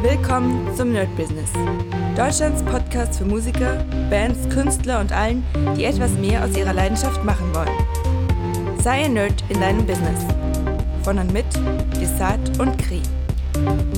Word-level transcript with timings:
Willkommen 0.00 0.72
zum 0.76 0.92
Nerd 0.92 1.14
Business. 1.16 1.52
Deutschlands 2.16 2.62
Podcast 2.62 3.18
für 3.18 3.24
Musiker, 3.24 3.82
Bands, 4.08 4.48
Künstler 4.48 5.00
und 5.00 5.10
allen, 5.10 5.44
die 5.76 5.82
etwas 5.82 6.12
mehr 6.12 6.44
aus 6.44 6.56
ihrer 6.56 6.72
Leidenschaft 6.72 7.24
machen 7.24 7.52
wollen. 7.52 8.78
Sei 8.80 9.06
ein 9.06 9.14
Nerd 9.14 9.42
in 9.48 9.60
deinem 9.60 9.84
Business. 9.84 10.24
Von 11.02 11.18
und 11.18 11.32
mit 11.32 11.46
Desart 12.00 12.60
und 12.60 12.78
Kri. 12.78 13.02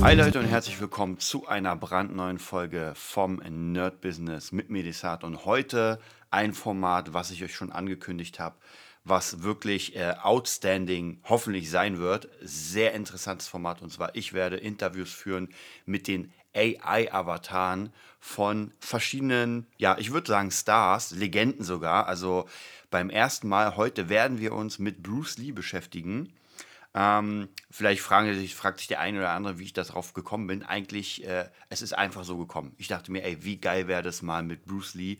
Hi 0.01 0.15
Leute 0.15 0.39
und 0.39 0.45
herzlich 0.45 0.81
willkommen 0.81 1.19
zu 1.19 1.47
einer 1.47 1.75
brandneuen 1.75 2.39
Folge 2.39 2.93
vom 2.95 3.39
Nerd 3.47 4.01
Business 4.01 4.51
mit 4.51 4.71
mir 4.71 4.81
Desart 4.81 5.23
und 5.23 5.45
heute 5.45 5.99
ein 6.31 6.53
Format, 6.53 7.13
was 7.13 7.29
ich 7.29 7.43
euch 7.43 7.53
schon 7.53 7.71
angekündigt 7.71 8.39
habe 8.39 8.55
was 9.03 9.43
wirklich 9.43 9.95
äh, 9.95 10.13
outstanding 10.21 11.21
hoffentlich 11.23 11.69
sein 11.69 11.99
wird. 11.99 12.29
Sehr 12.41 12.93
interessantes 12.93 13.47
Format 13.47 13.81
und 13.81 13.91
zwar 13.91 14.15
ich 14.15 14.33
werde 14.33 14.57
Interviews 14.57 15.11
führen 15.11 15.49
mit 15.85 16.07
den 16.07 16.31
AI-Avataren 16.55 17.91
von 18.19 18.73
verschiedenen, 18.79 19.67
ja, 19.77 19.97
ich 19.97 20.11
würde 20.11 20.27
sagen 20.27 20.51
Stars, 20.51 21.11
Legenden 21.11 21.63
sogar. 21.63 22.07
Also 22.07 22.47
beim 22.89 23.09
ersten 23.09 23.47
Mal 23.47 23.77
heute 23.77 24.09
werden 24.09 24.39
wir 24.39 24.53
uns 24.53 24.77
mit 24.77 25.01
Bruce 25.01 25.37
Lee 25.37 25.51
beschäftigen. 25.51 26.33
Ähm, 26.93 27.47
vielleicht 27.69 28.01
fragen 28.01 28.33
sich, 28.33 28.53
fragt 28.53 28.79
sich 28.79 28.89
der 28.89 28.99
eine 28.99 29.19
oder 29.19 29.29
andere, 29.29 29.59
wie 29.59 29.63
ich 29.63 29.73
darauf 29.73 30.13
gekommen 30.13 30.47
bin. 30.47 30.63
Eigentlich, 30.63 31.25
äh, 31.25 31.49
es 31.69 31.81
ist 31.81 31.93
einfach 31.93 32.25
so 32.25 32.37
gekommen. 32.37 32.75
Ich 32.77 32.89
dachte 32.89 33.11
mir, 33.11 33.23
ey, 33.23 33.43
wie 33.43 33.57
geil 33.57 33.87
wäre 33.87 34.03
das 34.03 34.21
mal 34.21 34.43
mit 34.43 34.65
Bruce 34.65 34.93
Lee 34.95 35.17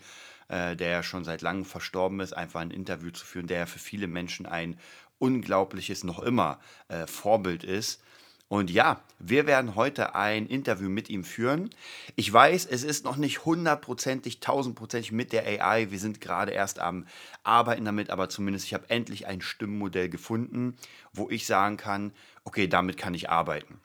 äh, 0.51 0.75
der 0.75 1.01
schon 1.01 1.23
seit 1.23 1.41
langem 1.41 1.63
verstorben 1.63 2.19
ist, 2.19 2.33
einfach 2.33 2.59
ein 2.59 2.71
Interview 2.71 3.09
zu 3.09 3.25
führen, 3.25 3.47
der 3.47 3.67
für 3.67 3.79
viele 3.79 4.07
Menschen 4.07 4.45
ein 4.45 4.77
unglaubliches, 5.17 6.03
noch 6.03 6.19
immer 6.19 6.59
äh, 6.89 7.07
Vorbild 7.07 7.63
ist. 7.63 8.03
Und 8.49 8.69
ja, 8.69 9.01
wir 9.17 9.47
werden 9.47 9.75
heute 9.75 10.13
ein 10.13 10.45
Interview 10.47 10.89
mit 10.89 11.09
ihm 11.09 11.23
führen. 11.23 11.69
Ich 12.17 12.33
weiß, 12.33 12.65
es 12.65 12.83
ist 12.83 13.05
noch 13.05 13.15
nicht 13.15 13.45
hundertprozentig, 13.45 14.41
tausendprozentig 14.41 15.13
mit 15.13 15.31
der 15.31 15.45
AI. 15.45 15.89
Wir 15.89 15.99
sind 15.99 16.19
gerade 16.19 16.51
erst 16.51 16.79
am 16.79 17.07
Arbeiten 17.43 17.85
damit, 17.85 18.09
aber 18.09 18.27
zumindest 18.27 18.65
ich 18.65 18.73
habe 18.73 18.89
endlich 18.89 19.27
ein 19.27 19.39
Stimmmodell 19.39 20.09
gefunden, 20.09 20.75
wo 21.13 21.29
ich 21.29 21.45
sagen 21.45 21.77
kann, 21.77 22.11
okay, 22.43 22.67
damit 22.67 22.97
kann 22.97 23.13
ich 23.13 23.29
arbeiten. 23.29 23.79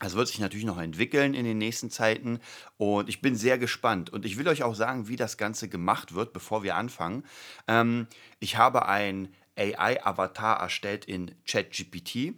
Das 0.00 0.14
wird 0.14 0.28
sich 0.28 0.38
natürlich 0.38 0.64
noch 0.64 0.78
entwickeln 0.78 1.34
in 1.34 1.44
den 1.44 1.58
nächsten 1.58 1.90
Zeiten 1.90 2.40
und 2.78 3.08
ich 3.10 3.20
bin 3.20 3.36
sehr 3.36 3.58
gespannt. 3.58 4.10
Und 4.10 4.24
ich 4.24 4.38
will 4.38 4.48
euch 4.48 4.62
auch 4.62 4.74
sagen, 4.74 5.08
wie 5.08 5.16
das 5.16 5.36
Ganze 5.36 5.68
gemacht 5.68 6.14
wird, 6.14 6.32
bevor 6.32 6.62
wir 6.62 6.74
anfangen. 6.76 7.24
Ähm, 7.68 8.06
ich 8.40 8.56
habe 8.56 8.88
ein 8.88 9.28
AI-Avatar 9.58 10.58
erstellt 10.58 11.04
in 11.04 11.34
ChatGPT, 11.46 12.34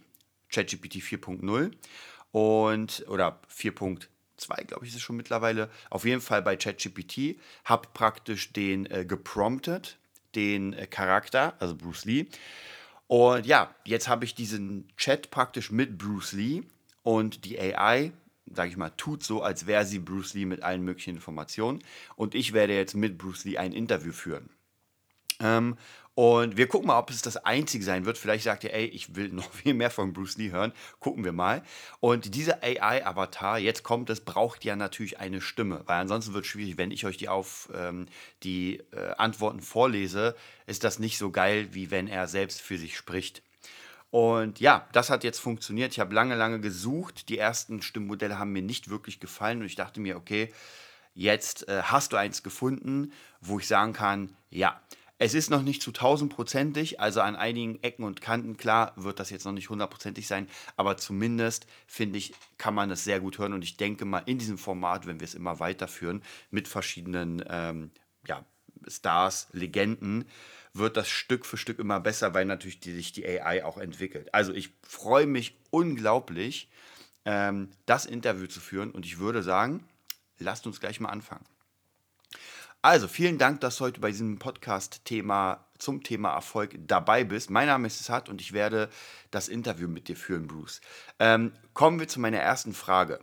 ChatGPT 0.51 0.97
4.0 0.97 1.71
und 2.33 3.05
oder 3.09 3.41
4.2, 3.49 4.65
glaube 4.65 4.85
ich, 4.85 4.91
ist 4.91 4.97
es 4.97 5.03
schon 5.03 5.17
mittlerweile. 5.17 5.71
Auf 5.89 6.05
jeden 6.05 6.21
Fall 6.21 6.43
bei 6.43 6.57
ChatGPT 6.57 7.39
habe 7.65 7.89
praktisch 7.95 8.53
den 8.53 8.87
äh, 8.87 9.05
gepromptet, 9.05 9.99
den 10.35 10.73
äh, 10.73 10.89
Charakter, 10.89 11.55
also 11.61 11.77
Bruce 11.77 12.07
Lee. 12.07 12.27
Und 13.07 13.47
ja, 13.47 13.73
jetzt 13.85 14.09
habe 14.09 14.25
ich 14.25 14.35
diesen 14.35 14.89
Chat 14.97 15.31
praktisch 15.31 15.71
mit 15.71 15.97
Bruce 15.97 16.33
Lee 16.33 16.63
und 17.03 17.45
die 17.45 17.58
AI, 17.58 18.12
sage 18.47 18.70
ich 18.70 18.77
mal, 18.77 18.91
tut 18.91 19.22
so, 19.22 19.42
als 19.42 19.67
wäre 19.67 19.84
sie 19.84 19.98
Bruce 19.98 20.34
Lee 20.34 20.45
mit 20.45 20.62
allen 20.62 20.83
möglichen 20.83 21.17
Informationen. 21.17 21.83
Und 22.17 22.34
ich 22.34 22.53
werde 22.53 22.75
jetzt 22.75 22.94
mit 22.94 23.19
Bruce 23.19 23.44
Lee 23.44 23.59
ein 23.59 23.72
Interview 23.72 24.12
führen. 24.12 24.50
Ähm, 25.41 25.77
und 26.14 26.59
wir 26.59 26.69
gucken 26.69 26.89
mal, 26.89 26.98
ob 26.98 27.09
es 27.09 27.22
das 27.22 27.39
einzige 27.39 27.84
sein 27.84 28.05
wird. 28.05 28.19
Vielleicht 28.19 28.44
sagt 28.44 28.64
ihr, 28.64 28.75
ey, 28.75 28.84
ich 28.84 29.17
will 29.17 29.28
noch 29.33 29.50
viel 29.53 29.75
mehr 29.75 29.91
von 29.91 30.12
Bruce 30.12 30.36
Lee 30.36 30.50
hören. 30.50 30.72
Gucken 31.00 31.25
wir 31.25 31.33
mal. 31.33 31.62
Und 32.00 32.34
dieser 32.34 32.62
AI-Avatar, 32.62 33.59
jetzt 33.59 33.83
kommt 33.83 34.11
es, 34.11 34.20
braucht 34.20 34.64
ja 34.64 34.77
natürlich 34.77 35.19
eine 35.19 35.41
Stimme. 35.41 35.83
Weil 35.87 36.00
ansonsten 36.00 36.34
wird 36.34 36.44
es 36.44 36.50
schwierig, 36.50 36.77
wenn 36.77 36.91
ich 36.91 37.06
euch 37.06 37.16
die, 37.16 37.28
auf, 37.28 37.70
ähm, 37.75 38.06
die 38.42 38.83
äh, 38.92 39.14
Antworten 39.16 39.61
vorlese, 39.61 40.37
ist 40.66 40.84
das 40.84 40.98
nicht 40.98 41.16
so 41.16 41.31
geil, 41.31 41.69
wie 41.72 41.91
wenn 41.91 42.09
er 42.09 42.28
selbst 42.28 42.60
für 42.60 42.77
sich 42.77 42.97
spricht. 42.97 43.43
Und 44.12 44.61
ja, 44.61 44.87
das 44.93 45.09
hat 45.09 45.25
jetzt 45.25 45.39
funktioniert. 45.39 45.93
Ich 45.93 45.99
habe 45.99 46.15
lange, 46.15 46.34
lange 46.34 46.61
gesucht. 46.61 47.31
Die 47.31 47.39
ersten 47.39 47.81
Stimmmodelle 47.81 48.39
haben 48.39 48.53
mir 48.53 48.61
nicht 48.61 48.91
wirklich 48.91 49.21
gefallen. 49.21 49.61
Und 49.61 49.65
ich 49.65 49.75
dachte 49.75 50.00
mir, 50.00 50.19
okay, 50.19 50.53
jetzt 51.15 51.67
äh, 51.67 51.81
hast 51.84 52.12
du 52.12 52.19
eins 52.19 52.43
gefunden, 52.43 53.11
wo 53.41 53.59
ich 53.59 53.67
sagen 53.67 53.95
kann, 53.95 54.37
ja, 54.51 54.78
es 55.17 55.33
ist 55.33 55.49
noch 55.49 55.62
nicht 55.62 55.81
zu 55.81 55.93
tausendprozentig, 55.93 57.01
also 57.01 57.22
an 57.22 57.37
einigen 57.37 57.83
Ecken 57.83 58.05
und 58.05 58.21
Kanten, 58.21 58.59
klar, 58.59 58.93
wird 58.97 59.19
das 59.19 59.31
jetzt 59.31 59.47
noch 59.47 59.53
nicht 59.53 59.71
hundertprozentig 59.71 60.27
sein, 60.27 60.47
aber 60.77 60.99
zumindest 60.99 61.67
finde 61.87 62.19
ich, 62.19 62.34
kann 62.59 62.75
man 62.75 62.91
es 62.91 63.05
sehr 63.05 63.21
gut 63.21 63.39
hören. 63.39 63.55
Und 63.55 63.65
ich 63.65 63.78
denke 63.78 64.05
mal 64.05 64.25
in 64.27 64.37
diesem 64.37 64.59
Format, 64.59 65.06
wenn 65.06 65.21
wir 65.21 65.25
es 65.25 65.34
immer 65.34 65.59
weiterführen, 65.59 66.22
mit 66.51 66.69
verschiedenen 66.69 67.43
ähm, 67.49 67.93
ja, 68.27 68.45
Stars, 68.89 69.49
Legenden, 69.53 70.27
wird 70.75 70.97
das 70.97 71.09
Stück 71.09 71.44
für 71.44 71.56
Stück 71.56 71.78
immer 71.78 72.00
besser, 72.00 72.34
weil 72.34 72.44
natürlich 72.44 72.81
die, 72.81 72.93
sich 72.93 73.12
die 73.12 73.27
AI 73.27 73.65
auch 73.65 73.78
entwickelt. 73.78 74.33
Also 74.34 74.53
ich 74.55 74.71
freue 74.83 75.27
mich 75.27 75.56
unglaublich, 75.71 76.71
ähm, 77.25 77.69
das 77.87 78.06
Interview 78.06 78.47
zu 78.47 78.60
führen 78.60 78.91
und 78.91 79.06
ich 79.06 79.19
würde 79.19 79.43
sagen, 79.43 79.84
lasst 80.38 80.66
uns 80.66 80.81
gleich 80.81 81.00
mal 81.00 81.10
anfangen. 81.10 81.44
Also, 82.84 83.06
vielen 83.06 83.38
Dank, 83.38 83.60
dass 83.60 83.77
du 83.77 83.84
heute 83.84 84.00
bei 84.00 84.10
diesem 84.10 84.41
Podcast-Thema 84.41 85.65
zum 85.78 86.03
Thema 86.03 86.34
Erfolg 86.34 86.75
dabei 86.89 87.22
bist. 87.22 87.49
Mein 87.49 87.69
Name 87.69 87.87
ist 87.87 88.03
Sat 88.03 88.28
und 88.28 88.41
ich 88.41 88.53
werde 88.53 88.89
das 89.31 89.49
Interview 89.49 89.87
mit 89.87 90.09
dir 90.09 90.16
führen, 90.16 90.49
Bruce. 90.49 90.81
Ähm, 91.21 91.53
kommen 91.75 92.00
wir 92.00 92.09
zu 92.09 92.19
meiner 92.19 92.39
ersten 92.39 92.75
Frage. 92.75 93.21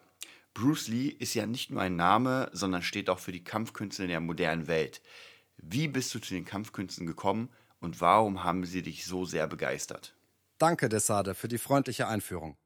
Bruce 0.53 0.87
Lee 0.87 1.09
ist 1.09 1.33
ja 1.33 1.45
nicht 1.45 1.71
nur 1.71 1.81
ein 1.81 1.97
Name, 1.97 2.49
sondern 2.53 2.83
steht 2.83 3.09
auch 3.09 3.19
für 3.19 3.33
die 3.33 3.43
Kampfkünste 3.43 4.03
in 4.03 4.09
der 4.09 4.21
modernen 4.21 4.67
Welt. 4.67 5.01
Wie 5.61 5.87
bist 5.87 6.13
du 6.13 6.19
zu 6.19 6.33
den 6.33 6.45
Kampfkünsten 6.45 7.05
gekommen 7.05 7.49
und 7.79 8.01
warum 8.01 8.43
haben 8.43 8.65
sie 8.65 8.81
dich 8.81 9.05
so 9.05 9.25
sehr 9.25 9.47
begeistert? 9.47 10.15
Danke, 10.57 10.89
Desade, 10.89 11.35
für 11.35 11.47
die 11.47 11.57
freundliche 11.57 12.07
Einführung. 12.07 12.57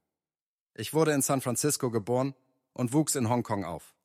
Ich 0.75 0.93
wurde 0.93 1.11
in 1.11 1.21
San 1.21 1.41
Francisco 1.41 1.91
geboren 1.91 2.33
und 2.73 2.93
wuchs 2.93 3.15
in 3.15 3.29
Hongkong 3.29 3.63
auf. 3.63 3.95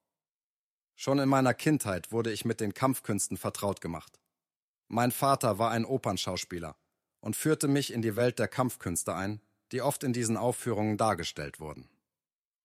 Schon 0.95 1.19
in 1.19 1.29
meiner 1.29 1.55
Kindheit 1.55 2.13
wurde 2.13 2.33
ich 2.33 2.45
mit 2.45 2.61
den 2.61 2.75
Kampfkünsten 2.75 3.37
vertraut 3.37 3.81
gemacht. 3.81 4.21
Mein 4.89 5.13
Vater 5.13 5.59
war 5.59 5.71
ein 5.71 5.85
Opernschauspieler 5.85 6.77
und 7.21 7.37
führte 7.37 7.69
mich 7.69 7.93
in 7.93 8.03
die 8.03 8.17
Welt 8.17 8.39
der 8.39 8.49
Kampfkünste 8.49 9.15
ein, 9.15 9.41
die 9.73 9.83
oft 9.83 10.03
in 10.03 10.13
diesen 10.13 10.37
Aufführungen 10.37 10.97
dargestellt 10.97 11.61
wurden. 11.61 11.89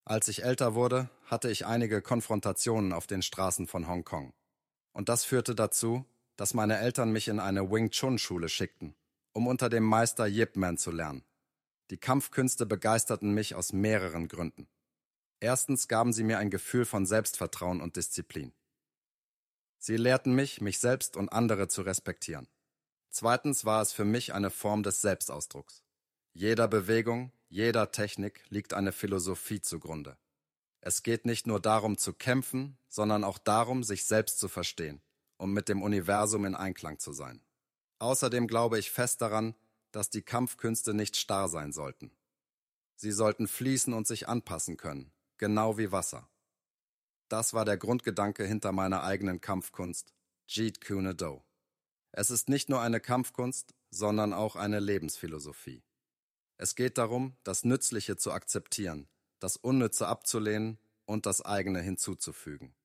Als 0.05 0.27
ich 0.27 0.43
älter 0.43 0.73
wurde, 0.73 1.09
hatte 1.25 1.49
ich 1.49 1.65
einige 1.65 2.01
Konfrontationen 2.01 2.91
auf 2.91 3.07
den 3.07 3.21
Straßen 3.21 3.67
von 3.67 3.87
Hongkong. 3.87 4.33
Und 4.93 5.09
das 5.09 5.23
führte 5.23 5.55
dazu, 5.55 6.05
dass 6.35 6.53
meine 6.53 6.79
Eltern 6.79 7.11
mich 7.11 7.27
in 7.27 7.39
eine 7.39 7.69
Wing 7.69 7.91
Chun 7.91 8.17
Schule 8.17 8.49
schickten, 8.49 8.95
um 9.33 9.47
unter 9.47 9.69
dem 9.69 9.83
Meister 9.83 10.25
Yip 10.25 10.55
Man 10.55 10.77
zu 10.77 10.91
lernen. 10.91 11.23
Die 11.89 11.97
Kampfkünste 11.97 12.65
begeisterten 12.65 13.33
mich 13.33 13.55
aus 13.55 13.73
mehreren 13.73 14.27
Gründen. 14.27 14.67
Erstens 15.39 15.87
gaben 15.87 16.13
sie 16.13 16.23
mir 16.23 16.39
ein 16.39 16.49
Gefühl 16.49 16.85
von 16.85 17.05
Selbstvertrauen 17.05 17.81
und 17.81 17.97
Disziplin. 17.97 18.53
Sie 19.77 19.97
lehrten 19.97 20.33
mich, 20.33 20.61
mich 20.61 20.79
selbst 20.79 21.17
und 21.17 21.29
andere 21.29 21.67
zu 21.67 21.81
respektieren. 21.81 22.47
Zweitens 23.09 23.65
war 23.65 23.81
es 23.81 23.91
für 23.91 24.05
mich 24.05 24.33
eine 24.33 24.49
Form 24.49 24.81
des 24.81 25.01
Selbstausdrucks. 25.01 25.83
Jeder 26.33 26.67
Bewegung, 26.67 27.31
jeder 27.49 27.91
Technik 27.91 28.43
liegt 28.49 28.73
eine 28.73 28.91
Philosophie 28.91 29.61
zugrunde. 29.61 30.17
Es 30.79 31.03
geht 31.03 31.25
nicht 31.25 31.45
nur 31.45 31.59
darum 31.59 31.97
zu 31.97 32.13
kämpfen, 32.13 32.77
sondern 32.87 33.23
auch 33.23 33.37
darum, 33.37 33.83
sich 33.83 34.05
selbst 34.05 34.39
zu 34.39 34.47
verstehen 34.47 35.02
um 35.37 35.53
mit 35.53 35.69
dem 35.69 35.81
Universum 35.81 36.45
in 36.45 36.55
Einklang 36.55 36.99
zu 36.99 37.11
sein. 37.11 37.41
Außerdem 37.99 38.47
glaube 38.47 38.79
ich 38.79 38.91
fest 38.91 39.21
daran, 39.21 39.55
dass 39.91 40.09
die 40.09 40.21
Kampfkünste 40.21 40.93
nicht 40.93 41.15
starr 41.15 41.47
sein 41.47 41.71
sollten. 41.71 42.11
Sie 42.95 43.11
sollten 43.11 43.47
fließen 43.47 43.93
und 43.93 44.07
sich 44.07 44.27
anpassen 44.27 44.77
können, 44.77 45.11
genau 45.37 45.77
wie 45.77 45.91
Wasser. 45.91 46.29
Das 47.29 47.53
war 47.53 47.65
der 47.65 47.77
Grundgedanke 47.77 48.45
hinter 48.45 48.71
meiner 48.71 49.03
eigenen 49.03 49.41
Kampfkunst, 49.41 50.13
Jeet 50.47 50.85
Kune 50.85 51.15
Do. 51.15 51.43
Es 52.11 52.29
ist 52.29 52.49
nicht 52.49 52.69
nur 52.69 52.81
eine 52.81 52.99
Kampfkunst, 52.99 53.73
sondern 53.89 54.33
auch 54.33 54.55
eine 54.55 54.79
Lebensphilosophie. 54.79 55.83
Es 56.57 56.75
geht 56.75 56.97
darum, 56.97 57.35
das 57.43 57.63
Nützliche 57.63 58.17
zu 58.17 58.31
akzeptieren, 58.31 59.07
das 59.39 59.57
Unnütze 59.57 60.07
abzulehnen 60.07 60.77
und 61.05 61.25
das 61.25 61.41
eigene 61.41 61.81
hinzuzufügen. 61.81 62.75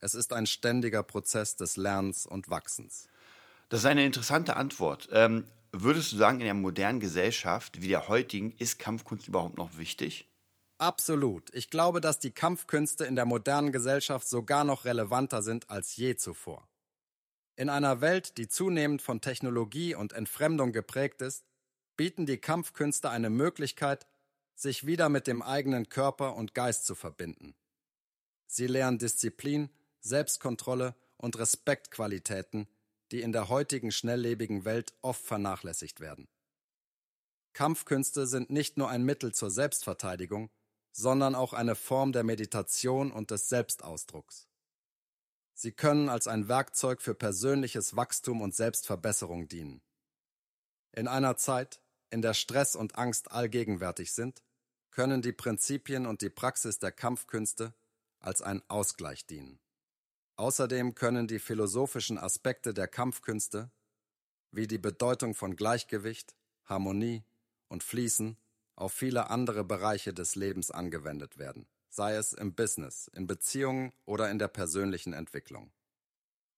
Es 0.00 0.14
ist 0.14 0.32
ein 0.32 0.46
ständiger 0.46 1.02
Prozess 1.02 1.56
des 1.56 1.76
Lernens 1.76 2.26
und 2.26 2.50
Wachsens. 2.50 3.08
Das 3.68 3.80
ist 3.80 3.86
eine 3.86 4.04
interessante 4.04 4.56
Antwort. 4.56 5.08
Ähm, 5.12 5.44
würdest 5.72 6.12
du 6.12 6.16
sagen, 6.16 6.40
in 6.40 6.44
der 6.44 6.54
modernen 6.54 7.00
Gesellschaft 7.00 7.80
wie 7.82 7.88
der 7.88 8.08
heutigen 8.08 8.52
ist 8.52 8.78
Kampfkunst 8.78 9.28
überhaupt 9.28 9.56
noch 9.56 9.78
wichtig? 9.78 10.28
Absolut. 10.78 11.52
Ich 11.54 11.70
glaube, 11.70 12.00
dass 12.00 12.18
die 12.18 12.30
Kampfkünste 12.30 13.06
in 13.06 13.16
der 13.16 13.24
modernen 13.24 13.72
Gesellschaft 13.72 14.28
sogar 14.28 14.64
noch 14.64 14.84
relevanter 14.84 15.42
sind 15.42 15.70
als 15.70 15.96
je 15.96 16.16
zuvor. 16.16 16.68
In 17.56 17.70
einer 17.70 18.02
Welt, 18.02 18.36
die 18.36 18.48
zunehmend 18.48 19.00
von 19.00 19.22
Technologie 19.22 19.94
und 19.94 20.12
Entfremdung 20.12 20.72
geprägt 20.72 21.22
ist, 21.22 21.44
bieten 21.96 22.26
die 22.26 22.36
Kampfkünste 22.36 23.08
eine 23.08 23.30
Möglichkeit, 23.30 24.06
sich 24.54 24.86
wieder 24.86 25.08
mit 25.08 25.26
dem 25.26 25.40
eigenen 25.40 25.88
Körper 25.88 26.36
und 26.36 26.54
Geist 26.54 26.84
zu 26.84 26.94
verbinden 26.94 27.54
Sie 28.46 28.66
lernen 28.66 28.98
Disziplin, 28.98 29.70
Selbstkontrolle 30.00 30.94
und 31.16 31.38
Respektqualitäten, 31.38 32.68
die 33.10 33.22
in 33.22 33.32
der 33.32 33.48
heutigen 33.48 33.92
schnelllebigen 33.92 34.64
Welt 34.64 34.94
oft 35.02 35.24
vernachlässigt 35.24 36.00
werden. 36.00 36.28
Kampfkünste 37.52 38.26
sind 38.26 38.50
nicht 38.50 38.76
nur 38.76 38.90
ein 38.90 39.04
Mittel 39.04 39.32
zur 39.32 39.50
Selbstverteidigung, 39.50 40.50
sondern 40.92 41.34
auch 41.34 41.52
eine 41.52 41.74
Form 41.74 42.12
der 42.12 42.24
Meditation 42.24 43.10
und 43.10 43.30
des 43.30 43.48
Selbstausdrucks. 43.48 44.48
Sie 45.54 45.72
können 45.72 46.10
als 46.10 46.26
ein 46.26 46.48
Werkzeug 46.48 47.00
für 47.00 47.14
persönliches 47.14 47.96
Wachstum 47.96 48.42
und 48.42 48.54
Selbstverbesserung 48.54 49.48
dienen. 49.48 49.80
In 50.92 51.08
einer 51.08 51.36
Zeit, 51.36 51.80
in 52.10 52.20
der 52.20 52.34
Stress 52.34 52.76
und 52.76 52.96
Angst 52.96 53.30
allgegenwärtig 53.30 54.12
sind, 54.12 54.42
können 54.90 55.22
die 55.22 55.32
Prinzipien 55.32 56.06
und 56.06 56.22
die 56.22 56.30
Praxis 56.30 56.78
der 56.78 56.92
Kampfkünste 56.92 57.74
als 58.18 58.42
ein 58.42 58.62
Ausgleich 58.68 59.26
dienen. 59.26 59.58
Außerdem 60.36 60.94
können 60.94 61.26
die 61.26 61.38
philosophischen 61.38 62.18
Aspekte 62.18 62.74
der 62.74 62.88
Kampfkünste, 62.88 63.70
wie 64.50 64.66
die 64.66 64.78
Bedeutung 64.78 65.34
von 65.34 65.56
Gleichgewicht, 65.56 66.36
Harmonie 66.64 67.24
und 67.68 67.82
Fließen, 67.82 68.36
auf 68.74 68.92
viele 68.92 69.30
andere 69.30 69.64
Bereiche 69.64 70.12
des 70.12 70.34
Lebens 70.34 70.70
angewendet 70.70 71.38
werden, 71.38 71.66
sei 71.88 72.14
es 72.14 72.34
im 72.34 72.54
Business, 72.54 73.08
in 73.14 73.26
Beziehungen 73.26 73.92
oder 74.04 74.30
in 74.30 74.38
der 74.38 74.48
persönlichen 74.48 75.14
Entwicklung. 75.14 75.72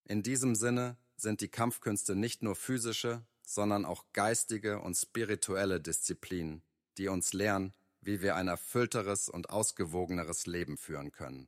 In 0.03 0.23
diesem 0.23 0.55
Sinne 0.55 0.97
sind 1.15 1.39
die 1.39 1.47
Kampfkünste 1.47 2.15
nicht 2.15 2.43
nur 2.43 2.55
physische, 2.55 3.25
sondern 3.45 3.85
auch 3.85 4.05
geistige 4.11 4.79
und 4.79 4.95
spirituelle 4.95 5.79
Disziplinen, 5.79 6.63
die 6.97 7.07
uns 7.07 7.31
lehren, 7.31 7.73
wie 8.01 8.21
wir 8.21 8.35
ein 8.35 8.47
erfüllteres 8.47 9.29
und 9.29 9.49
ausgewogeneres 9.49 10.45
Leben 10.45 10.77
führen 10.77 11.11
können. 11.11 11.47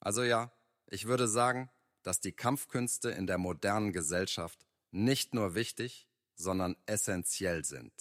Also 0.00 0.22
ja, 0.22 0.52
ich 0.88 1.06
würde 1.06 1.28
sagen, 1.28 1.70
dass 2.02 2.20
die 2.20 2.32
Kampfkünste 2.32 3.10
in 3.10 3.26
der 3.26 3.38
modernen 3.38 3.92
Gesellschaft 3.92 4.66
nicht 4.90 5.34
nur 5.34 5.54
wichtig, 5.54 6.06
sondern 6.34 6.76
essentiell 6.86 7.64
sind. 7.64 7.92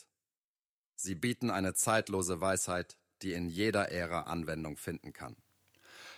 Sie 0.96 1.16
bieten 1.16 1.50
eine 1.50 1.74
zeitlose 1.74 2.42
Weisheit, 2.42 2.98
die 3.22 3.34
in 3.34 3.50
jeder 3.50 3.92
Ära 3.92 4.22
Anwendung 4.22 4.78
finden 4.78 5.14
kann. 5.14 5.36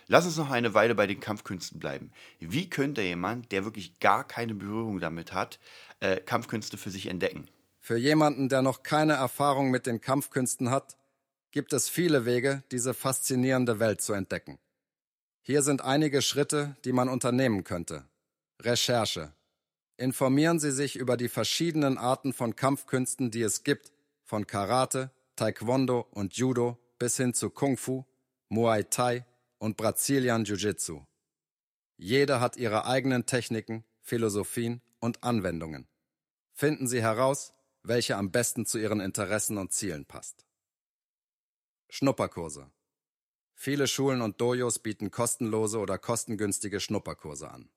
Lass 0.06 0.24
uns 0.24 0.36
noch 0.36 0.50
eine 0.50 0.72
Weile 0.74 0.94
bei 0.94 1.06
den 1.06 1.20
Kampfkünsten 1.20 1.78
bleiben. 1.78 2.12
Wie 2.40 2.70
könnte 2.70 3.02
jemand, 3.02 3.52
der 3.52 3.64
wirklich 3.64 3.98
gar 4.00 4.26
keine 4.26 4.54
Berührung 4.54 5.00
damit 5.00 5.32
hat, 5.32 5.58
äh, 6.00 6.16
Kampfkünste 6.18 6.78
für 6.78 6.90
sich 6.90 7.06
entdecken? 7.06 7.46
Für 7.78 7.96
jemanden, 7.96 8.48
der 8.48 8.62
noch 8.62 8.82
keine 8.82 9.14
Erfahrung 9.14 9.70
mit 9.70 9.86
den 9.86 10.00
Kampfkünsten 10.00 10.70
hat, 10.70 10.96
gibt 11.50 11.72
es 11.72 11.88
viele 11.88 12.24
Wege, 12.24 12.62
diese 12.70 12.94
faszinierende 12.94 13.80
Welt 13.80 14.00
zu 14.00 14.12
entdecken. 14.12 14.58
Hier 15.50 15.62
sind 15.62 15.80
einige 15.80 16.20
Schritte, 16.20 16.76
die 16.84 16.92
man 16.92 17.08
unternehmen 17.08 17.64
könnte. 17.64 18.04
Recherche. 18.60 19.32
Informieren 19.96 20.58
Sie 20.58 20.70
sich 20.70 20.94
über 20.94 21.16
die 21.16 21.30
verschiedenen 21.30 21.96
Arten 21.96 22.34
von 22.34 22.54
Kampfkünsten, 22.54 23.30
die 23.30 23.40
es 23.40 23.64
gibt, 23.64 23.90
von 24.24 24.46
Karate, 24.46 25.10
Taekwondo 25.36 26.06
und 26.10 26.36
Judo 26.36 26.76
bis 26.98 27.16
hin 27.16 27.32
zu 27.32 27.48
Kung 27.48 27.78
Fu, 27.78 28.04
Muay 28.50 28.84
Thai 28.84 29.24
und 29.56 29.78
Brazilian 29.78 30.44
Jiu-Jitsu. 30.44 31.00
Jede 31.96 32.40
hat 32.40 32.58
ihre 32.58 32.84
eigenen 32.84 33.24
Techniken, 33.24 33.84
Philosophien 34.02 34.82
und 35.00 35.24
Anwendungen. 35.24 35.88
Finden 36.52 36.86
Sie 36.86 37.00
heraus, 37.00 37.54
welche 37.82 38.18
am 38.18 38.30
besten 38.30 38.66
zu 38.66 38.76
Ihren 38.76 39.00
Interessen 39.00 39.56
und 39.56 39.72
Zielen 39.72 40.04
passt. 40.04 40.44
Schnupperkurse. 41.88 42.70
Viele 43.60 43.88
Schulen 43.88 44.22
und 44.22 44.40
Dojos 44.40 44.78
bieten 44.78 45.10
kostenlose 45.10 45.80
oder 45.80 45.98
kostengünstige 45.98 46.78
Schnupperkurse 46.78 47.50
an. 47.50 47.68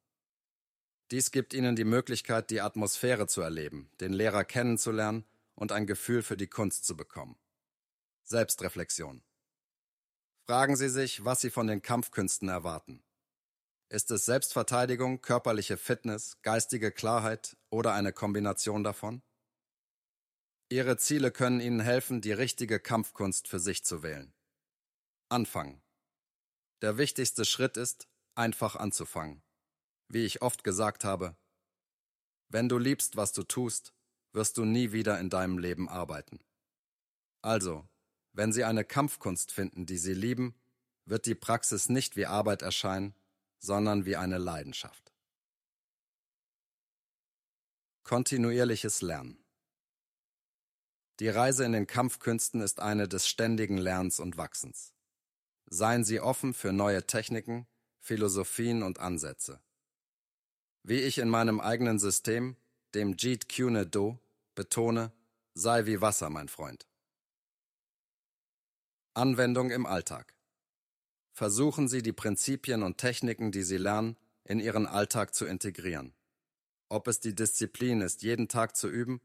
Dies 1.09 1.31
gibt 1.31 1.55
Ihnen 1.55 1.75
die 1.75 1.85
Möglichkeit, 1.85 2.51
die 2.51 2.61
Atmosphäre 2.61 3.25
zu 3.25 3.41
erleben, 3.41 3.89
den 3.99 4.13
Lehrer 4.13 4.43
kennenzulernen 4.43 5.25
und 5.55 5.71
ein 5.71 5.87
Gefühl 5.87 6.21
für 6.21 6.37
die 6.37 6.45
Kunst 6.45 6.85
zu 6.85 6.95
bekommen. 6.95 7.35
Selbstreflexion. 8.25 9.23
Fragen 10.45 10.75
Sie 10.75 10.87
sich, 10.87 11.25
was 11.25 11.41
Sie 11.41 11.49
von 11.49 11.65
den 11.65 11.81
Kampfkünsten 11.81 12.47
erwarten. 12.47 13.03
Ist 13.89 14.11
es 14.11 14.25
Selbstverteidigung, 14.25 15.21
körperliche 15.21 15.77
Fitness, 15.77 16.43
geistige 16.43 16.91
Klarheit 16.91 17.57
oder 17.71 17.93
eine 17.93 18.13
Kombination 18.13 18.83
davon? 18.83 19.23
Ihre 20.69 20.97
Ziele 20.97 21.31
können 21.31 21.59
Ihnen 21.59 21.79
helfen, 21.79 22.21
die 22.21 22.33
richtige 22.33 22.79
Kampfkunst 22.79 23.47
für 23.47 23.59
sich 23.59 23.83
zu 23.83 24.03
wählen. 24.03 24.31
Anfangen. 25.31 25.81
Der 26.81 26.97
wichtigste 26.97 27.45
Schritt 27.45 27.77
ist, 27.77 28.09
einfach 28.35 28.75
anzufangen. 28.75 29.41
Wie 30.09 30.25
ich 30.25 30.41
oft 30.41 30.65
gesagt 30.65 31.05
habe, 31.05 31.37
wenn 32.49 32.67
du 32.67 32.77
liebst, 32.77 33.15
was 33.15 33.31
du 33.31 33.43
tust, 33.43 33.93
wirst 34.33 34.57
du 34.57 34.65
nie 34.65 34.91
wieder 34.91 35.21
in 35.21 35.29
deinem 35.29 35.57
Leben 35.57 35.87
arbeiten. 35.87 36.41
Also, 37.41 37.87
wenn 38.33 38.51
Sie 38.51 38.65
eine 38.65 38.83
Kampfkunst 38.83 39.53
finden, 39.53 39.85
die 39.85 39.97
Sie 39.97 40.13
lieben, 40.13 40.53
wird 41.05 41.25
die 41.25 41.35
Praxis 41.35 41.87
nicht 41.87 42.17
wie 42.17 42.25
Arbeit 42.25 42.61
erscheinen, 42.61 43.15
sondern 43.57 44.05
wie 44.05 44.17
eine 44.17 44.37
Leidenschaft. 44.37 45.13
Kontinuierliches 48.03 49.01
Lernen. 49.01 49.45
Die 51.21 51.29
Reise 51.29 51.63
in 51.63 51.71
den 51.71 51.87
Kampfkünsten 51.87 52.59
ist 52.59 52.81
eine 52.81 53.07
des 53.07 53.29
ständigen 53.29 53.77
Lernens 53.77 54.19
und 54.19 54.35
Wachsens. 54.35 54.93
Seien 55.73 56.03
Sie 56.03 56.19
offen 56.19 56.53
für 56.53 56.73
neue 56.73 57.07
Techniken, 57.07 57.65
Philosophien 58.01 58.83
und 58.83 58.99
Ansätze. 58.99 59.61
Wie 60.83 60.99
ich 60.99 61.17
in 61.17 61.29
meinem 61.29 61.61
eigenen 61.61 61.97
System, 61.97 62.57
dem 62.93 63.15
Jeet 63.15 63.47
Kune 63.47 63.87
Do, 63.87 64.19
betone, 64.53 65.13
sei 65.53 65.85
wie 65.85 66.01
Wasser, 66.01 66.29
mein 66.29 66.49
Freund. 66.49 66.89
Anwendung 69.13 69.71
im 69.71 69.85
Alltag. 69.85 70.35
Versuchen 71.31 71.87
Sie 71.87 72.01
die 72.01 72.11
Prinzipien 72.11 72.83
und 72.83 72.97
Techniken, 72.97 73.53
die 73.53 73.63
Sie 73.63 73.77
lernen, 73.77 74.17
in 74.43 74.59
Ihren 74.59 74.87
Alltag 74.87 75.33
zu 75.33 75.45
integrieren. 75.45 76.13
Ob 76.89 77.07
es 77.07 77.21
die 77.21 77.33
Disziplin 77.33 78.01
ist, 78.01 78.23
jeden 78.23 78.49
Tag 78.49 78.75
zu 78.75 78.89
üben, 78.89 79.21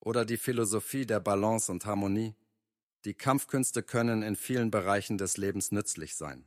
oder 0.00 0.24
die 0.24 0.38
Philosophie 0.38 1.04
der 1.04 1.20
Balance 1.20 1.70
und 1.70 1.84
Harmonie, 1.84 2.34
die 3.04 3.14
Kampfkünste 3.14 3.82
können 3.82 4.22
in 4.22 4.36
vielen 4.36 4.70
Bereichen 4.70 5.18
des 5.18 5.36
Lebens 5.36 5.72
nützlich 5.72 6.14
sein. 6.14 6.44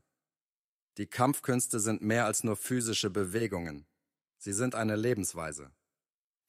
Die 0.97 1.07
Kampfkünste 1.07 1.81
sind 1.81 2.01
mehr 2.01 2.25
als 2.25 2.45
nur 2.45 2.55
physische 2.55 3.09
Bewegungen. 3.09 3.85
Sie 4.37 4.53
sind 4.53 4.75
eine 4.75 4.95
Lebensweise. 4.95 5.71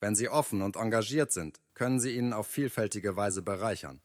Wenn 0.01 0.15
sie 0.15 0.29
offen 0.29 0.63
und 0.63 0.77
engagiert 0.77 1.33
sind, 1.33 1.61
können 1.75 1.99
sie 1.99 2.17
ihnen 2.17 2.33
auf 2.33 2.47
vielfältige 2.47 3.17
Weise 3.17 3.43
bereichern. 3.43 4.01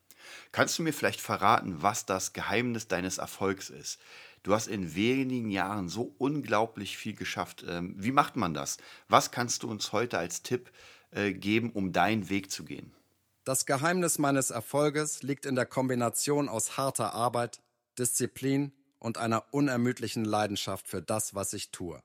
Kannst 0.51 0.79
du 0.79 0.83
mir 0.83 0.93
vielleicht 0.93 1.21
verraten, 1.21 1.81
was 1.81 2.05
das 2.05 2.33
Geheimnis 2.33 2.87
deines 2.87 3.17
Erfolgs 3.19 3.69
ist? 3.69 3.99
Du 4.43 4.53
hast 4.53 4.67
in 4.67 4.95
wenigen 4.95 5.51
Jahren 5.51 5.89
so 5.89 6.15
unglaublich 6.17 6.97
viel 6.97 7.15
geschafft. 7.15 7.63
Ähm, 7.67 7.93
wie 7.97 8.11
macht 8.11 8.35
man 8.35 8.53
das? 8.55 8.77
Was 9.07 9.31
kannst 9.31 9.61
du 9.61 9.69
uns 9.69 9.91
heute 9.91 10.17
als 10.17 10.41
Tipp 10.41 10.71
äh, 11.11 11.33
geben, 11.33 11.71
um 11.71 11.91
deinen 11.91 12.29
Weg 12.29 12.49
zu 12.49 12.63
gehen? 12.63 12.91
Das 13.43 13.65
Geheimnis 13.65 14.19
meines 14.19 14.51
Erfolges 14.51 15.23
liegt 15.23 15.47
in 15.47 15.55
der 15.55 15.65
Kombination 15.65 16.47
aus 16.47 16.77
harter 16.77 17.13
Arbeit, 17.15 17.59
Disziplin 17.97 18.71
und 18.99 19.17
einer 19.17 19.51
unermüdlichen 19.51 20.25
Leidenschaft 20.25 20.87
für 20.87 21.01
das, 21.01 21.33
was 21.33 21.53
ich 21.53 21.71
tue. 21.71 22.03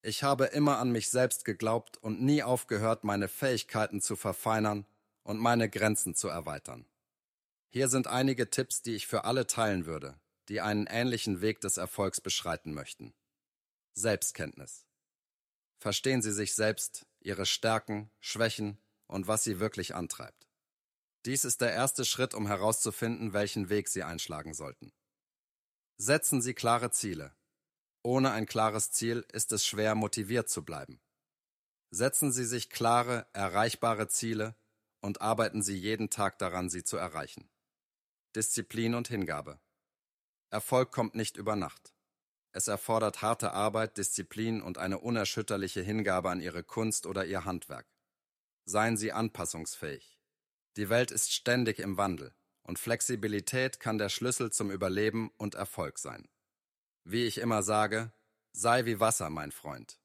Ich 0.00 0.22
habe 0.22 0.46
immer 0.46 0.78
an 0.78 0.90
mich 0.90 1.10
selbst 1.10 1.44
geglaubt 1.44 1.98
und 1.98 2.22
nie 2.22 2.42
aufgehört, 2.42 3.04
meine 3.04 3.28
Fähigkeiten 3.28 4.00
zu 4.00 4.16
verfeinern 4.16 4.86
und 5.22 5.38
meine 5.38 5.68
Grenzen 5.68 6.14
zu 6.14 6.28
erweitern. 6.28 6.86
Hier 7.68 7.88
sind 7.88 8.06
einige 8.06 8.48
Tipps, 8.48 8.80
die 8.80 8.94
ich 8.94 9.06
für 9.06 9.24
alle 9.24 9.46
teilen 9.46 9.84
würde, 9.84 10.18
die 10.48 10.62
einen 10.62 10.86
ähnlichen 10.86 11.42
Weg 11.42 11.60
des 11.60 11.76
Erfolgs 11.76 12.22
beschreiten 12.22 12.72
möchten. 12.72 13.12
Selbstkenntnis. 13.92 14.86
Verstehen 15.78 16.22
Sie 16.22 16.32
sich 16.32 16.54
selbst, 16.54 17.04
Ihre 17.20 17.44
Stärken, 17.44 18.10
Schwächen 18.18 18.78
und 19.06 19.28
was 19.28 19.44
Sie 19.44 19.60
wirklich 19.60 19.94
antreibt. 19.94 20.37
Dies 21.24 21.44
ist 21.44 21.60
der 21.60 21.72
erste 21.72 22.04
Schritt, 22.04 22.34
um 22.34 22.46
herauszufinden, 22.46 23.32
welchen 23.32 23.68
Weg 23.68 23.88
Sie 23.88 24.02
einschlagen 24.02 24.54
sollten. 24.54 24.92
Setzen 25.96 26.40
Sie 26.40 26.54
klare 26.54 26.90
Ziele. 26.90 27.34
Ohne 28.02 28.30
ein 28.30 28.46
klares 28.46 28.92
Ziel 28.92 29.26
ist 29.32 29.52
es 29.52 29.66
schwer, 29.66 29.94
motiviert 29.94 30.48
zu 30.48 30.64
bleiben. 30.64 31.00
Setzen 31.90 32.32
Sie 32.32 32.44
sich 32.44 32.70
klare, 32.70 33.26
erreichbare 33.32 34.08
Ziele 34.08 34.56
und 35.00 35.20
arbeiten 35.20 35.62
Sie 35.62 35.76
jeden 35.76 36.10
Tag 36.10 36.38
daran, 36.38 36.70
sie 36.70 36.84
zu 36.84 36.96
erreichen. 36.96 37.50
Disziplin 38.36 38.94
und 38.94 39.08
Hingabe. 39.08 39.60
Erfolg 40.50 40.92
kommt 40.92 41.14
nicht 41.14 41.36
über 41.36 41.56
Nacht. 41.56 41.94
Es 42.52 42.68
erfordert 42.68 43.22
harte 43.22 43.52
Arbeit, 43.52 43.98
Disziplin 43.98 44.62
und 44.62 44.78
eine 44.78 44.98
unerschütterliche 44.98 45.82
Hingabe 45.82 46.30
an 46.30 46.40
Ihre 46.40 46.62
Kunst 46.62 47.06
oder 47.06 47.24
Ihr 47.26 47.44
Handwerk. 47.44 47.86
Seien 48.64 48.96
Sie 48.96 49.12
anpassungsfähig. 49.12 50.17
Die 50.76 50.88
Welt 50.88 51.10
ist 51.10 51.32
ständig 51.32 51.78
im 51.78 51.96
Wandel 51.96 52.34
und 52.62 52.78
Flexibilität 52.78 53.80
kann 53.80 53.98
der 53.98 54.10
Schlüssel 54.10 54.52
zum 54.52 54.70
Überleben 54.70 55.30
und 55.38 55.54
Erfolg 55.54 55.98
sein. 55.98 56.28
Wie 57.04 57.24
ich 57.24 57.38
immer 57.38 57.62
sage, 57.62 58.12
sei 58.52 58.84
wie 58.84 59.00
Wasser, 59.00 59.30
mein 59.30 59.52
Freund. 59.52 59.98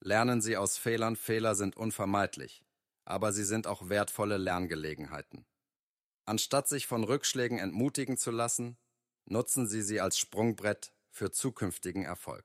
Lernen 0.00 0.40
Sie 0.40 0.56
aus 0.56 0.76
Fehlern, 0.76 1.16
Fehler 1.16 1.54
sind 1.54 1.76
unvermeidlich, 1.76 2.62
aber 3.04 3.32
sie 3.32 3.44
sind 3.44 3.66
auch 3.66 3.88
wertvolle 3.88 4.36
Lerngelegenheiten. 4.36 5.46
Anstatt 6.26 6.68
sich 6.68 6.86
von 6.86 7.04
Rückschlägen 7.04 7.58
entmutigen 7.58 8.18
zu 8.18 8.30
lassen, 8.30 8.76
nutzen 9.24 9.66
Sie 9.66 9.82
sie 9.82 10.00
als 10.00 10.18
Sprungbrett 10.18 10.92
für 11.10 11.30
zukünftigen 11.30 12.04
Erfolg. 12.04 12.44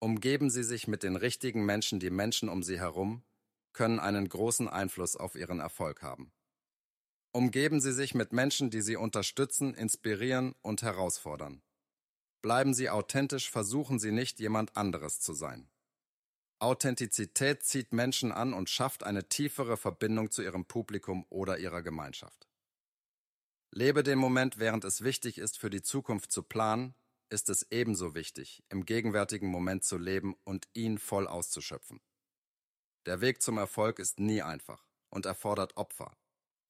Umgeben 0.00 0.50
Sie 0.50 0.62
sich 0.62 0.86
mit 0.86 1.02
den 1.02 1.16
richtigen 1.16 1.64
Menschen, 1.64 1.98
die 1.98 2.10
Menschen 2.10 2.48
um 2.48 2.62
Sie 2.62 2.78
herum 2.78 3.24
können 3.72 4.00
einen 4.00 4.28
großen 4.28 4.68
Einfluss 4.68 5.16
auf 5.16 5.34
Ihren 5.34 5.60
Erfolg 5.60 6.02
haben. 6.02 6.32
Umgeben 7.32 7.80
Sie 7.80 7.92
sich 7.92 8.14
mit 8.14 8.32
Menschen, 8.32 8.70
die 8.70 8.80
Sie 8.80 8.96
unterstützen, 8.96 9.74
inspirieren 9.74 10.54
und 10.62 10.82
herausfordern. 10.82 11.62
Bleiben 12.42 12.74
Sie 12.74 12.88
authentisch, 12.88 13.50
versuchen 13.50 13.98
Sie 13.98 14.12
nicht, 14.12 14.40
jemand 14.40 14.76
anderes 14.76 15.20
zu 15.20 15.34
sein. 15.34 15.68
Authentizität 16.60 17.62
zieht 17.62 17.92
Menschen 17.92 18.32
an 18.32 18.52
und 18.52 18.68
schafft 18.68 19.04
eine 19.04 19.28
tiefere 19.28 19.76
Verbindung 19.76 20.30
zu 20.30 20.42
ihrem 20.42 20.64
Publikum 20.64 21.24
oder 21.28 21.58
ihrer 21.58 21.82
Gemeinschaft. 21.82 22.48
Lebe 23.70 24.02
den 24.02 24.18
Moment, 24.18 24.58
während 24.58 24.84
es 24.84 25.04
wichtig 25.04 25.38
ist, 25.38 25.58
für 25.58 25.70
die 25.70 25.82
Zukunft 25.82 26.32
zu 26.32 26.42
planen, 26.42 26.94
ist 27.30 27.50
es 27.50 27.66
ebenso 27.70 28.14
wichtig, 28.14 28.64
im 28.70 28.86
gegenwärtigen 28.86 29.48
Moment 29.48 29.84
zu 29.84 29.98
leben 29.98 30.34
und 30.44 30.66
ihn 30.72 30.98
voll 30.98 31.28
auszuschöpfen. 31.28 32.00
Der 33.08 33.22
Weg 33.22 33.40
zum 33.40 33.56
Erfolg 33.56 34.00
ist 34.00 34.20
nie 34.20 34.42
einfach 34.42 34.84
und 35.08 35.24
erfordert 35.24 35.78
Opfer. 35.78 36.14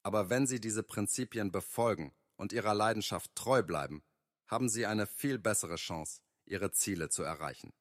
Aber 0.04 0.30
wenn 0.30 0.46
Sie 0.46 0.60
diese 0.60 0.84
Prinzipien 0.84 1.50
befolgen 1.50 2.14
und 2.36 2.52
Ihrer 2.52 2.74
Leidenschaft 2.74 3.34
treu 3.34 3.64
bleiben, 3.64 4.04
haben 4.46 4.68
Sie 4.68 4.86
eine 4.86 5.08
viel 5.08 5.40
bessere 5.40 5.74
Chance, 5.74 6.20
Ihre 6.46 6.70
Ziele 6.70 7.08
zu 7.08 7.24
erreichen. 7.24 7.72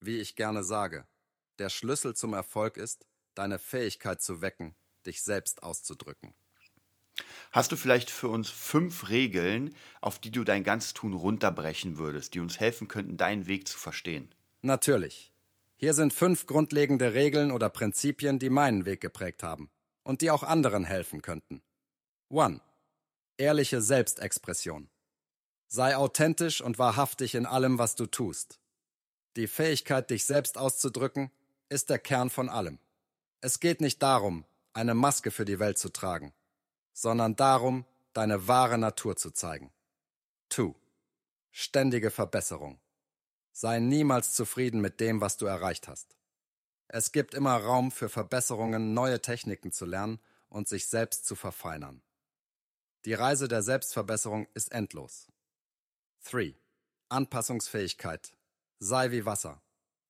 Wie 0.00 0.20
ich 0.20 0.36
gerne 0.36 0.64
sage, 0.64 1.06
der 1.58 1.68
Schlüssel 1.68 2.16
zum 2.16 2.32
Erfolg 2.32 2.78
ist, 2.78 3.04
deine 3.34 3.58
Fähigkeit 3.58 4.22
zu 4.22 4.40
wecken, 4.40 4.74
dich 5.04 5.20
selbst 5.20 5.62
auszudrücken. 5.62 6.32
Hast 7.50 7.72
du 7.72 7.76
vielleicht 7.76 8.08
für 8.08 8.28
uns 8.28 8.48
fünf 8.48 9.10
Regeln, 9.10 9.76
auf 10.00 10.18
die 10.18 10.30
du 10.30 10.44
dein 10.44 10.64
ganzes 10.64 10.94
Tun 10.94 11.12
runterbrechen 11.12 11.98
würdest, 11.98 12.32
die 12.32 12.40
uns 12.40 12.58
helfen 12.58 12.88
könnten, 12.88 13.18
deinen 13.18 13.46
Weg 13.46 13.68
zu 13.68 13.76
verstehen? 13.76 14.34
Natürlich. 14.62 15.31
Hier 15.82 15.94
sind 15.94 16.12
fünf 16.12 16.46
grundlegende 16.46 17.12
Regeln 17.12 17.50
oder 17.50 17.68
Prinzipien, 17.68 18.38
die 18.38 18.50
meinen 18.50 18.84
Weg 18.84 19.00
geprägt 19.00 19.42
haben 19.42 19.68
und 20.04 20.20
die 20.20 20.30
auch 20.30 20.44
anderen 20.44 20.84
helfen 20.84 21.22
könnten. 21.22 21.60
1. 22.30 22.60
Ehrliche 23.36 23.80
Selbstexpression. 23.80 24.88
Sei 25.66 25.96
authentisch 25.96 26.60
und 26.60 26.78
wahrhaftig 26.78 27.34
in 27.34 27.46
allem, 27.46 27.80
was 27.80 27.96
du 27.96 28.06
tust. 28.06 28.60
Die 29.34 29.48
Fähigkeit, 29.48 30.08
dich 30.08 30.24
selbst 30.24 30.56
auszudrücken, 30.56 31.32
ist 31.68 31.90
der 31.90 31.98
Kern 31.98 32.30
von 32.30 32.48
allem. 32.48 32.78
Es 33.40 33.58
geht 33.58 33.80
nicht 33.80 34.00
darum, 34.04 34.44
eine 34.74 34.94
Maske 34.94 35.32
für 35.32 35.44
die 35.44 35.58
Welt 35.58 35.78
zu 35.78 35.88
tragen, 35.88 36.32
sondern 36.92 37.34
darum, 37.34 37.86
deine 38.12 38.46
wahre 38.46 38.78
Natur 38.78 39.16
zu 39.16 39.32
zeigen. 39.32 39.72
2. 40.50 40.76
Ständige 41.50 42.12
Verbesserung. 42.12 42.78
Sei 43.52 43.78
niemals 43.78 44.34
zufrieden 44.34 44.80
mit 44.80 44.98
dem, 45.00 45.20
was 45.20 45.36
du 45.36 45.46
erreicht 45.46 45.86
hast. 45.86 46.16
Es 46.88 47.12
gibt 47.12 47.34
immer 47.34 47.56
Raum 47.56 47.90
für 47.90 48.08
Verbesserungen, 48.08 48.94
neue 48.94 49.20
Techniken 49.20 49.72
zu 49.72 49.86
lernen 49.86 50.18
und 50.48 50.68
sich 50.68 50.88
selbst 50.88 51.26
zu 51.26 51.36
verfeinern. 51.36 52.02
Die 53.04 53.14
Reise 53.14 53.48
der 53.48 53.62
Selbstverbesserung 53.62 54.46
ist 54.54 54.72
endlos. 54.72 55.28
3. 56.24 56.54
Anpassungsfähigkeit. 57.08 58.34
Sei 58.78 59.10
wie 59.10 59.24
Wasser. 59.24 59.62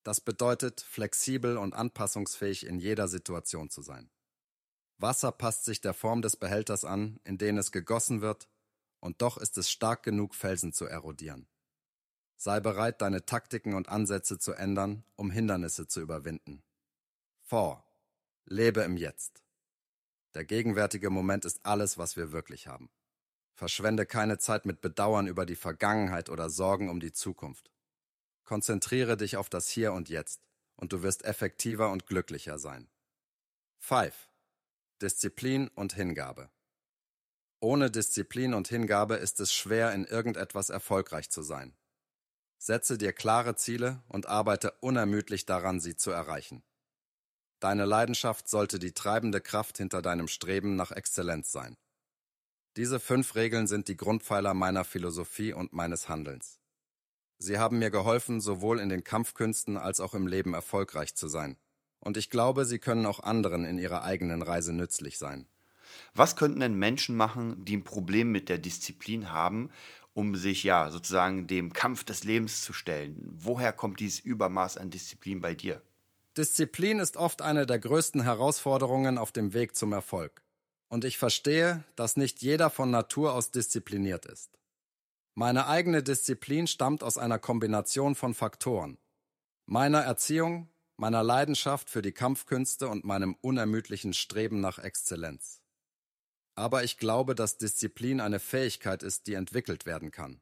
Das 0.03 0.21
bedeutet, 0.21 0.81
flexibel 0.81 1.57
und 1.57 1.75
anpassungsfähig 1.75 2.67
in 2.67 2.81
jeder 2.81 3.09
Situation 3.09 3.71
zu 3.71 3.83
sein. 3.83 4.11
Wasser 4.99 5.33
passt 5.33 5.65
sich 5.65 5.81
der 5.81 5.95
Form 5.95 6.23
des 6.23 6.37
Behälters 6.37 6.85
an, 6.85 7.21
in 7.25 7.39
den 7.39 7.59
es 7.59 7.73
gegossen 7.73 8.21
wird, 8.21 8.49
und 9.01 9.21
doch 9.21 9.37
ist 9.37 9.59
es 9.59 9.71
stark 9.71 10.03
genug, 10.03 10.35
Felsen 10.35 10.73
zu 10.73 10.85
erodieren. 10.85 11.49
Sei 12.45 12.59
bereit, 12.59 13.01
deine 13.01 13.25
Taktiken 13.25 13.73
und 13.73 13.89
Ansätze 13.89 14.37
zu 14.37 14.53
ändern, 14.53 15.05
um 15.15 15.31
Hindernisse 15.31 15.87
zu 15.87 16.01
überwinden. 16.01 16.65
4. 17.43 17.85
Lebe 18.47 18.81
im 18.81 18.97
Jetzt. 18.97 19.45
Der 20.35 20.45
gegenwärtige 20.45 21.09
Moment 21.11 21.45
ist 21.45 21.61
alles, 21.65 21.99
was 21.99 22.17
wir 22.17 22.33
wirklich 22.33 22.67
haben. 22.67 22.91
Verschwende 23.55 24.07
keine 24.07 24.39
Zeit 24.39 24.67
mit 24.67 24.81
Bedauern 24.81 25.29
über 25.29 25.47
die 25.47 25.55
Vergangenheit 25.55 26.31
oder 26.31 26.51
Sorgen 26.51 26.91
um 26.91 26.99
die 26.99 27.13
Zukunft. 27.13 27.71
Konzentriere 28.43 29.17
dich 29.17 29.37
auf 29.37 29.49
das 29.49 29.69
Hier 29.69 29.93
und 29.93 30.09
Jetzt, 30.09 30.41
und 30.75 30.93
du 30.93 31.05
wirst 31.05 31.25
effektiver 31.25 31.93
und 31.93 32.09
glücklicher 32.09 32.59
sein. 32.59 32.91
5. 33.79 34.13
Disziplin 35.01 35.69
und 35.77 35.93
Hingabe. 35.93 36.51
Ohne 37.61 37.89
Disziplin 37.89 38.53
und 38.53 38.67
Hingabe 38.67 39.15
ist 39.15 39.39
es 39.39 39.55
schwer, 39.55 39.93
in 39.93 40.05
irgendetwas 40.05 40.71
erfolgreich 40.71 41.31
zu 41.31 41.43
sein. 41.43 41.77
Setze 42.65 42.97
dir 42.97 43.13
klare 43.13 43.57
Ziele 43.57 44.05
und 44.07 44.27
arbeite 44.27 44.71
unermüdlich 44.79 45.47
daran, 45.47 45.81
sie 45.81 45.97
zu 45.97 46.13
erreichen. 46.13 46.63
Deine 47.59 47.87
Leidenschaft 47.87 48.49
sollte 48.49 48.79
die 48.79 48.93
treibende 48.93 49.41
Kraft 49.41 49.79
hinter 49.79 50.01
deinem 50.01 50.29
Streben 50.29 50.77
nach 50.77 50.93
Exzellenz 50.93 51.51
sein. 51.51 51.77
Diese 52.77 53.01
fünf 53.01 53.35
Regeln 53.35 53.67
sind 53.67 53.89
die 53.89 53.97
Grundpfeiler 53.97 54.55
meiner 54.55 54.85
Philosophie 54.85 55.53
und 55.53 55.73
meines 55.73 56.09
Handelns. 56.09 56.61
Sie 57.37 57.59
haben 57.59 57.81
mir 57.81 57.91
geholfen, 57.91 58.41
sowohl 58.41 58.79
in 58.79 58.91
den 58.91 59.03
Kampfkünsten 59.03 59.77
als 59.77 59.99
auch 59.99 60.15
im 60.15 60.29
Leben 60.29 60.55
erfolgreich 60.55 61.17
zu 61.17 61.27
sein. 61.27 61.57
Und 61.99 62.17
ich 62.17 62.31
glaube, 62.31 62.65
sie 62.65 62.79
können 62.79 63.07
auch 63.07 63.19
anderen 63.19 63.65
in 63.65 63.77
ihrer 63.77 64.05
eigenen 64.05 64.41
Reise 64.41 64.73
nützlich 64.73 65.19
sein. 65.19 65.49
Was 66.15 66.37
könnten 66.37 66.61
denn 66.61 66.75
Menschen 66.75 67.17
machen, 67.17 67.65
die 67.65 67.77
ein 67.77 67.85
Problem 67.85 68.31
mit 68.31 68.49
der 68.49 68.59
Disziplin 68.59 69.31
haben, 69.31 69.71
um 70.15 70.37
sich 70.37 70.63
ja 70.63 70.91
sozusagen 70.91 71.47
dem 71.47 71.73
Kampf 71.73 72.05
des 72.05 72.25
Lebens 72.25 72.63
zu 72.63 72.73
stellen? 72.73 73.17
Woher 73.33 73.73
kommt 73.73 74.01
dieses 74.01 74.21
Übermaß 74.21 74.77
an 74.77 74.91
Disziplin 74.91 75.41
bei 75.41 75.55
dir? 75.55 75.83
Disziplin 76.37 76.99
ist 76.99 77.17
oft 77.17 77.43
eine 77.43 77.67
der 77.67 77.79
größten 77.79 78.23
Herausforderungen 78.23 79.19
auf 79.19 79.33
dem 79.33 79.53
Weg 79.53 79.77
zum 79.77 79.93
Erfolg. 79.93 80.43
Und 80.89 81.05
ich 81.05 81.19
verstehe, 81.19 81.85
dass 81.97 82.17
nicht 82.17 82.43
jeder 82.43 82.71
von 82.71 82.91
Natur 82.91 83.33
aus 83.35 83.51
diszipliniert 83.51 84.27
ist. 84.27 84.59
Meine 85.35 85.67
eigene 85.67 86.03
Disziplin 86.03 86.67
stammt 86.67 87.03
aus 87.03 87.17
einer 87.17 87.39
Kombination 87.39 88.15
von 88.15 88.35
Faktoren. 88.35 88.99
Meiner 89.65 90.01
Erziehung, 90.01 90.69
meiner 90.99 91.23
Leidenschaft 91.23 91.89
für 91.89 92.03
die 92.03 92.13
Kampfkünste 92.13 92.89
und 92.89 93.05
meinem 93.05 93.35
unermüdlichen 93.41 94.13
Streben 94.13 94.61
nach 94.61 94.79
Exzellenz. 94.79 95.62
Aber 96.55 96.85
ich 96.85 96.99
glaube, 96.99 97.35
dass 97.35 97.59
Disziplin 97.59 98.21
eine 98.21 98.41
Fähigkeit 98.41 99.03
ist, 99.03 99.27
die 99.27 99.35
entwickelt 99.35 99.87
werden 99.87 100.11
kann. 100.11 100.41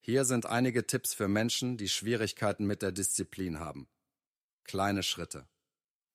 Hier 0.00 0.24
sind 0.24 0.46
einige 0.46 0.86
Tipps 0.86 1.12
für 1.12 1.28
Menschen, 1.28 1.76
die 1.76 1.88
Schwierigkeiten 1.88 2.66
mit 2.66 2.80
der 2.82 2.92
Disziplin 2.92 3.60
haben. 3.60 3.88
Kleine 4.64 5.02
Schritte. 5.02 5.48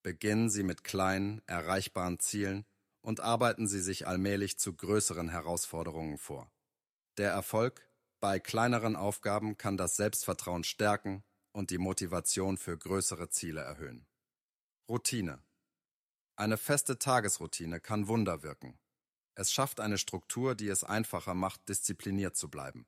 Beginnen 0.01 0.49
Sie 0.49 0.63
mit 0.63 0.83
kleinen, 0.83 1.41
erreichbaren 1.47 2.19
Zielen 2.19 2.65
und 3.01 3.19
arbeiten 3.19 3.67
Sie 3.67 3.81
sich 3.81 4.07
allmählich 4.07 4.57
zu 4.57 4.73
größeren 4.73 5.29
Herausforderungen 5.29 6.17
vor. 6.17 6.51
Der 7.17 7.31
Erfolg 7.31 7.87
bei 8.19 8.39
kleineren 8.39 8.95
Aufgaben 8.95 9.57
kann 9.57 9.77
das 9.77 9.95
Selbstvertrauen 9.97 10.63
stärken 10.63 11.23
und 11.51 11.69
die 11.69 11.77
Motivation 11.77 12.57
für 12.57 12.77
größere 12.77 13.29
Ziele 13.29 13.61
erhöhen. 13.61 14.07
Routine. 14.89 15.43
Eine 16.35 16.57
feste 16.57 16.97
Tagesroutine 16.97 17.79
kann 17.79 18.07
Wunder 18.07 18.41
wirken. 18.41 18.79
Es 19.35 19.51
schafft 19.51 19.79
eine 19.79 19.99
Struktur, 19.99 20.55
die 20.55 20.67
es 20.67 20.83
einfacher 20.83 21.35
macht, 21.35 21.69
diszipliniert 21.69 22.35
zu 22.35 22.49
bleiben. 22.49 22.87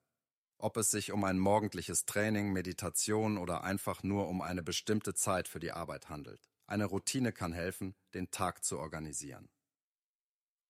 Ob 0.58 0.78
es 0.78 0.90
sich 0.90 1.12
um 1.12 1.24
ein 1.24 1.38
morgendliches 1.38 2.06
Training, 2.06 2.54
Meditation 2.54 3.38
oder 3.38 3.64
einfach 3.64 4.02
nur 4.02 4.28
um 4.30 4.42
eine 4.42 4.64
bestimmte 4.64 5.14
Zeit 5.14 5.48
für 5.48 5.60
die 5.60 5.72
Arbeit 5.72 6.10
handelt. 6.10 6.50
Eine 6.66 6.86
Routine 6.86 7.32
kann 7.32 7.54
helfen, 7.54 7.96
den 8.16 8.32
Tag 8.32 8.64
zu 8.64 8.80
organisieren. 8.80 9.50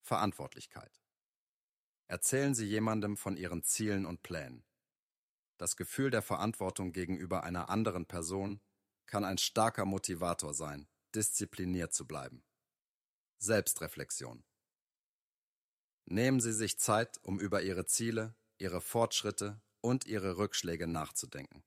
Verantwortlichkeit. 0.01 1.01
Erzählen 2.08 2.53
Sie 2.53 2.65
jemandem 2.65 3.15
von 3.15 3.38
Ihren 3.38 3.63
Zielen 3.63 4.05
und 4.05 4.22
Plänen. 4.22 4.65
Das 5.58 5.77
Gefühl 5.77 6.12
der 6.12 6.22
Verantwortung 6.22 6.91
gegenüber 6.91 7.44
einer 7.44 7.70
anderen 7.70 8.05
Person 8.05 8.60
kann 9.05 9.24
ein 9.24 9.38
starker 9.38 9.86
Motivator 9.86 10.53
sein, 10.53 10.89
diszipliniert 11.13 11.94
zu 11.94 12.05
bleiben. 12.05 12.44
Selbstreflexion. 13.37 14.43
Nehmen 16.05 16.39
Sie 16.39 16.53
sich 16.53 16.79
Zeit, 16.79 17.19
um 17.23 17.39
über 17.39 17.61
Ihre 17.61 17.85
Ziele, 17.85 18.35
Ihre 18.57 18.81
Fortschritte 18.81 19.61
und 19.81 20.05
ihre 20.05 20.37
Rückschläge 20.37 20.87
nachzudenken. 20.87 21.63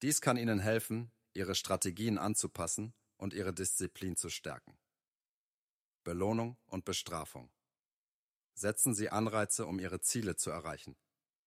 Dies 0.00 0.20
kann 0.20 0.36
Ihnen 0.36 0.58
helfen, 0.58 1.12
Ihre 1.34 1.54
Strategien 1.54 2.18
anzupassen 2.18 2.94
und 3.16 3.34
Ihre 3.34 3.52
Disziplin 3.52 4.16
zu 4.16 4.28
stärken. 4.28 4.78
Belohnung 6.04 6.58
und 6.66 6.84
Bestrafung. 6.84 7.52
Setzen 8.54 8.94
Sie 8.94 9.10
Anreize, 9.10 9.66
um 9.66 9.78
Ihre 9.78 10.00
Ziele 10.00 10.36
zu 10.36 10.50
erreichen, 10.50 10.96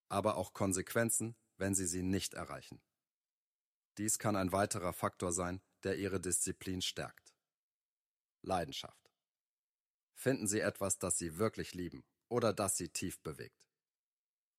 aber 0.08 0.36
auch 0.36 0.52
Konsequenzen, 0.52 1.36
wenn 1.58 1.74
sie 1.74 1.86
sie 1.86 2.02
nicht 2.02 2.34
erreichen. 2.34 2.82
Dies 3.98 4.18
kann 4.18 4.36
ein 4.36 4.52
weiterer 4.52 4.92
Faktor 4.92 5.32
sein, 5.32 5.62
der 5.82 5.96
ihre 5.96 6.20
Disziplin 6.20 6.82
stärkt. 6.82 7.34
Leidenschaft. 8.42 9.05
Finden 10.16 10.46
Sie 10.48 10.60
etwas, 10.60 10.98
das 10.98 11.18
Sie 11.18 11.38
wirklich 11.38 11.74
lieben 11.74 12.04
oder 12.28 12.52
das 12.52 12.76
Sie 12.76 12.88
tief 12.88 13.20
bewegt. 13.20 13.68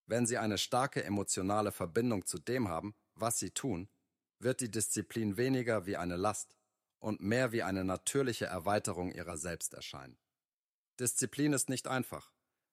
Wenn 0.06 0.26
Sie 0.26 0.38
eine 0.38 0.58
starke 0.58 1.04
emotionale 1.04 1.72
Verbindung 1.72 2.26
zu 2.26 2.38
dem 2.40 2.70
haben, 2.70 2.96
was 3.16 3.40
Sie 3.40 3.52
tun, 3.52 3.90
wird 4.40 4.62
die 4.62 4.72
Disziplin 4.72 5.36
weniger 5.36 5.86
wie 5.86 5.98
eine 5.98 6.16
Last 6.16 6.56
und 7.00 7.22
mehr 7.22 7.52
wie 7.52 7.64
eine 7.64 7.84
natürliche 7.84 8.46
Erweiterung 8.46 9.12
Ihrer 9.12 9.38
selbst 9.38 9.74
erscheinen. 9.74 10.18
Disziplin 11.00 11.54
ist 11.54 11.70
nicht 11.70 11.88
einfach, 11.88 12.32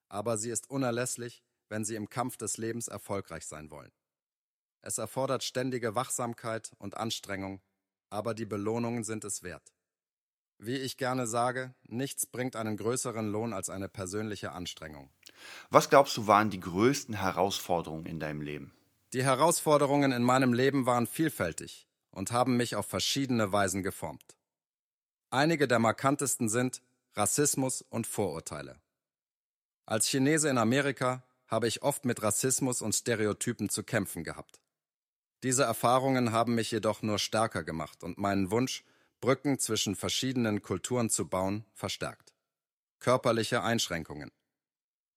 aber 0.08 0.38
sie 0.38 0.50
ist 0.50 0.70
unerlässlich, 0.70 1.44
wenn 1.68 1.84
Sie 1.84 1.94
im 1.94 2.08
Kampf 2.08 2.36
des 2.36 2.56
Lebens 2.56 2.88
erfolgreich 2.88 3.46
sein 3.46 3.70
wollen. 3.70 3.92
Es 4.80 4.98
erfordert 4.98 5.42
ständige 5.42 5.94
Wachsamkeit 5.94 6.72
und 6.78 6.96
Anstrengung, 6.96 7.62
aber 8.10 8.34
die 8.34 8.46
Belohnungen 8.46 9.02
sind 9.04 9.24
es 9.24 9.42
wert. 9.42 9.73
Wie 10.66 10.78
ich 10.78 10.96
gerne 10.96 11.26
sage, 11.26 11.74
nichts 11.82 12.24
bringt 12.24 12.56
einen 12.56 12.78
größeren 12.78 13.30
Lohn 13.30 13.52
als 13.52 13.68
eine 13.68 13.86
persönliche 13.86 14.52
Anstrengung. 14.52 15.10
Was 15.68 15.90
glaubst 15.90 16.16
du 16.16 16.26
waren 16.26 16.48
die 16.48 16.58
größten 16.58 17.14
Herausforderungen 17.16 18.06
in 18.06 18.18
deinem 18.18 18.40
Leben? 18.40 18.72
Die 19.12 19.22
Herausforderungen 19.22 20.10
in 20.10 20.22
meinem 20.22 20.54
Leben 20.54 20.86
waren 20.86 21.06
vielfältig 21.06 21.86
und 22.10 22.32
haben 22.32 22.56
mich 22.56 22.76
auf 22.76 22.86
verschiedene 22.86 23.52
Weisen 23.52 23.82
geformt. 23.82 24.24
Einige 25.28 25.68
der 25.68 25.80
markantesten 25.80 26.48
sind 26.48 26.80
Rassismus 27.12 27.82
und 27.82 28.06
Vorurteile. 28.06 28.80
Als 29.84 30.08
Chinese 30.08 30.48
in 30.48 30.56
Amerika 30.56 31.24
habe 31.46 31.68
ich 31.68 31.82
oft 31.82 32.06
mit 32.06 32.22
Rassismus 32.22 32.80
und 32.80 32.94
Stereotypen 32.94 33.68
zu 33.68 33.82
kämpfen 33.82 34.24
gehabt. 34.24 34.62
Diese 35.42 35.64
Erfahrungen 35.64 36.32
haben 36.32 36.54
mich 36.54 36.70
jedoch 36.70 37.02
nur 37.02 37.18
stärker 37.18 37.64
gemacht 37.64 38.02
und 38.02 38.16
meinen 38.16 38.50
Wunsch, 38.50 38.82
Brücken 39.24 39.58
zwischen 39.58 39.96
verschiedenen 39.96 40.60
Kulturen 40.60 41.08
zu 41.08 41.26
bauen, 41.26 41.64
verstärkt. 41.72 42.34
Körperliche 42.98 43.62
Einschränkungen. 43.62 44.30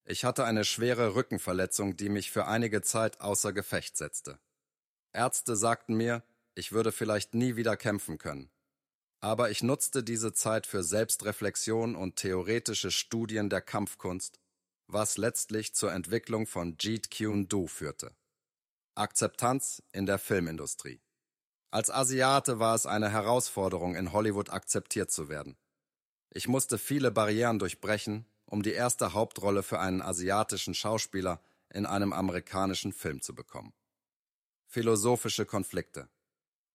Ich 0.06 0.24
hatte 0.24 0.46
eine 0.46 0.64
schwere 0.64 1.14
Rückenverletzung, 1.14 1.98
die 1.98 2.08
mich 2.08 2.32
für 2.32 2.48
einige 2.48 2.82
Zeit 2.82 3.20
außer 3.20 3.52
Gefecht 3.52 3.98
setzte. 3.98 4.40
Ärzte 5.12 5.58
sagten 5.58 5.96
mir, 5.96 6.24
ich 6.56 6.72
würde 6.72 6.94
vielleicht 6.94 7.34
nie 7.34 7.58
wieder 7.58 7.76
kämpfen 7.76 8.18
können. 8.18 8.50
Aber 9.20 9.52
ich 9.52 9.62
nutzte 9.62 10.06
diese 10.06 10.32
Zeit 10.32 10.68
für 10.68 10.86
Selbstreflexion 10.86 11.98
und 11.98 12.16
theoretische 12.16 12.92
Studien 12.92 13.50
der 13.50 13.62
Kampfkunst, 13.62 14.40
was 14.88 15.18
letztlich 15.18 15.76
zur 15.76 15.92
Entwicklung 15.92 16.48
von 16.48 16.78
Jeet 16.80 17.12
Kune 17.12 17.48
Do 17.48 17.68
führte. 17.68 18.16
Akzeptanz 18.96 19.84
in 19.92 20.06
der 20.06 20.18
Filmindustrie. 20.18 21.02
Als 21.70 21.90
Asiate 21.90 22.60
war 22.60 22.76
es 22.76 22.86
eine 22.86 23.10
Herausforderung, 23.10 23.96
in 23.96 24.14
Hollywood 24.14 24.50
akzeptiert 24.50 25.12
zu 25.12 25.28
werden. 25.28 25.58
Ich 26.30 26.48
musste 26.48 26.78
viele 26.78 27.12
Barrieren 27.12 27.60
durchbrechen, 27.60 28.26
um 28.46 28.64
die 28.64 28.72
erste 28.72 29.14
Hauptrolle 29.14 29.64
für 29.64 29.80
einen 29.80 30.02
asiatischen 30.02 30.74
Schauspieler 30.74 31.42
in 31.74 31.86
einem 31.86 32.14
amerikanischen 32.14 32.94
Film 32.94 33.22
zu 33.22 33.36
bekommen. 33.36 33.74
Philosophische 34.66 35.46
Konflikte. 35.46 36.10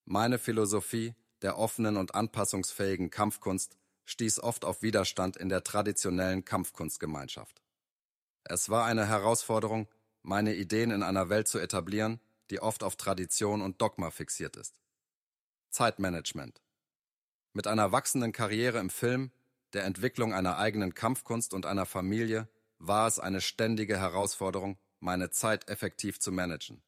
Meine 0.05 0.39
Philosophie 0.39 1.15
der 1.43 1.59
offenen 1.59 1.97
und 1.97 2.15
anpassungsfähigen 2.15 3.11
Kampfkunst 3.11 3.77
stieß 4.05 4.41
oft 4.41 4.65
auf 4.65 4.83
Widerstand 4.83 5.37
in 5.37 5.49
der 5.49 5.65
traditionellen 5.65 6.45
Kampfkunstgemeinschaft. 6.45 7.63
Es 8.45 8.69
war 8.69 8.85
eine 8.85 9.07
Herausforderung, 9.07 9.89
meine 10.23 10.55
Ideen 10.55 10.91
in 10.91 11.03
einer 11.03 11.29
Welt 11.29 11.49
zu 11.49 11.59
etablieren, 11.59 12.21
die 12.51 12.61
oft 12.61 12.83
auf 12.83 12.97
Tradition 12.97 13.63
und 13.63 13.81
Dogma 13.81 14.11
fixiert 14.11 14.57
ist. 14.57 14.82
Zeitmanagement. 15.73 16.63
Mit 17.55 17.67
einer 17.67 17.93
wachsenden 17.93 18.33
Karriere 18.33 18.79
im 18.79 18.91
Film, 18.91 19.33
der 19.73 19.85
Entwicklung 19.85 20.35
einer 20.35 20.59
eigenen 20.59 20.95
Kampfkunst 20.95 21.55
und 21.55 21.67
einer 21.67 21.87
Familie 21.87 22.49
war 22.79 23.07
es 23.07 23.19
eine 23.19 23.41
ständige 23.41 23.99
Herausforderung, 23.99 24.79
meine 25.01 25.31
Zeit 25.31 25.69
effektiv 25.69 26.21
zu 26.21 26.31
managen. 26.31 26.83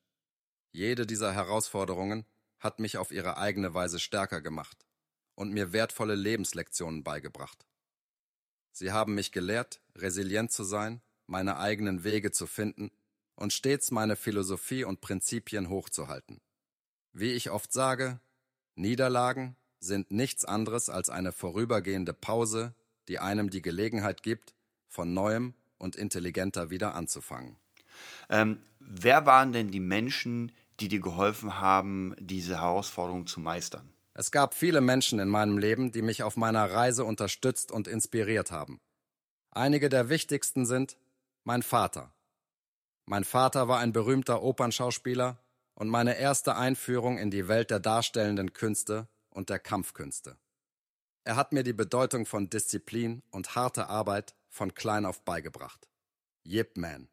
Jede 0.71 1.07
dieser 1.07 1.33
Herausforderungen 1.33 2.27
hat 2.59 2.79
mich 2.79 2.99
auf 2.99 3.11
ihre 3.11 3.39
eigene 3.39 3.75
Weise 3.75 3.99
stärker 3.99 4.41
gemacht 4.41 4.87
und 5.35 5.53
mir 5.53 5.73
wertvolle 5.73 6.15
Lebenslektionen 6.15 7.03
beigebracht. 7.05 7.67
Sie 8.73 8.93
haben 8.93 9.15
mich 9.15 9.33
gelehrt, 9.33 9.81
resilient 9.95 10.53
zu 10.53 10.65
sein, 10.65 11.01
meine 11.27 11.59
eigenen 11.59 12.05
Wege 12.05 12.33
zu 12.33 12.47
finden 12.47 12.91
und 13.35 13.53
stets 13.53 13.91
meine 13.91 14.17
Philosophie 14.17 14.85
und 14.85 15.01
Prinzipien 15.01 15.69
hochzuhalten. 15.69 16.41
Wie 17.13 17.33
ich 17.33 17.51
oft 17.51 17.73
sage, 17.73 18.21
Niederlagen 18.75 19.57
sind 19.81 20.11
nichts 20.11 20.45
anderes 20.45 20.89
als 20.89 21.11
eine 21.11 21.33
vorübergehende 21.33 22.13
Pause, 22.13 22.75
die 23.09 23.19
einem 23.19 23.51
die 23.51 23.63
Gelegenheit 23.63 24.23
gibt, 24.23 24.55
von 24.89 25.13
neuem 25.13 25.55
und 25.79 25.97
intelligenter 25.97 26.71
wieder 26.71 26.95
anzufangen. 26.95 27.57
Ähm, 28.29 28.63
wer 28.79 29.27
waren 29.27 29.53
denn 29.53 29.71
die 29.71 29.81
Menschen, 29.81 30.53
die 30.81 30.89
dir 30.89 31.01
geholfen 31.01 31.61
haben, 31.61 32.15
diese 32.19 32.61
Herausforderung 32.61 33.27
zu 33.27 33.41
meistern? 33.41 33.93
Es 34.15 34.31
gab 34.31 34.55
viele 34.55 34.81
Menschen 34.81 35.19
in 35.19 35.29
meinem 35.29 35.59
Leben, 35.59 35.93
die 35.93 36.03
mich 36.03 36.23
auf 36.23 36.37
meiner 36.37 36.71
Reise 36.71 37.05
unterstützt 37.05 37.73
und 37.73 37.89
inspiriert 37.89 38.51
haben. 38.51 38.81
Einige 39.51 39.89
der 39.89 40.09
wichtigsten 40.09 40.67
sind 40.67 40.97
mein 41.43 41.63
Vater. 41.63 42.13
Mein 43.07 43.25
Vater 43.25 43.69
war 43.69 43.81
ein 43.81 43.93
berühmter 43.93 44.43
Opernschauspieler 44.43 45.39
und 45.75 45.89
meine 45.89 46.17
erste 46.19 46.57
Einführung 46.57 47.19
in 47.19 47.31
die 47.31 47.49
Welt 47.49 47.71
der 47.71 47.81
darstellenden 47.81 48.53
Künste 48.53 49.09
und 49.31 49.51
der 49.51 49.59
Kampfkünste. 49.59 50.39
Er 51.25 51.37
hat 51.37 51.53
mir 51.53 51.63
die 51.63 51.73
Bedeutung 51.73 52.27
von 52.27 52.51
Disziplin 52.51 53.23
und 53.31 53.55
harter 53.55 53.89
Arbeit 53.89 54.35
von 54.49 54.75
klein 54.75 55.07
auf 55.07 55.23
beigebracht. 55.25 55.89
Yip 56.45 56.77
Man. 56.77 57.09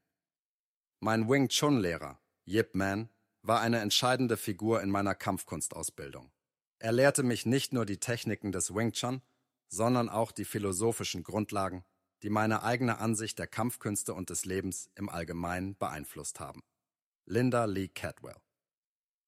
Mein 0.99 1.29
Wing 1.29 1.47
Chun 1.47 1.79
Lehrer, 1.79 2.19
Yip 2.45 2.75
Man, 2.75 3.09
war 3.41 3.61
eine 3.61 3.79
entscheidende 3.79 4.37
Figur 4.37 4.81
in 4.81 4.91
meiner 4.91 5.15
Kampfkunstausbildung. 5.15 6.31
Er 6.77 6.91
lehrte 6.91 7.23
mich 7.23 7.45
nicht 7.45 7.73
nur 7.73 7.85
die 7.85 7.99
Techniken 7.99 8.51
des 8.51 8.75
Wing 8.75 8.91
Chun, 8.91 9.21
sondern 9.69 10.09
auch 10.09 10.31
die 10.31 10.45
philosophischen 10.45 11.23
Grundlagen, 11.23 11.85
die 12.23 12.29
meine 12.29 12.63
eigene 12.63 12.99
Ansicht 12.99 13.39
der 13.39 13.47
Kampfkünste 13.47 14.13
und 14.13 14.29
des 14.29 14.45
Lebens 14.45 14.91
im 14.95 15.09
Allgemeinen 15.09 15.75
beeinflusst 15.77 16.39
haben. 16.39 16.61
Linda 17.25 17.65
Lee 17.65 17.87
Cadwell. 17.87 18.35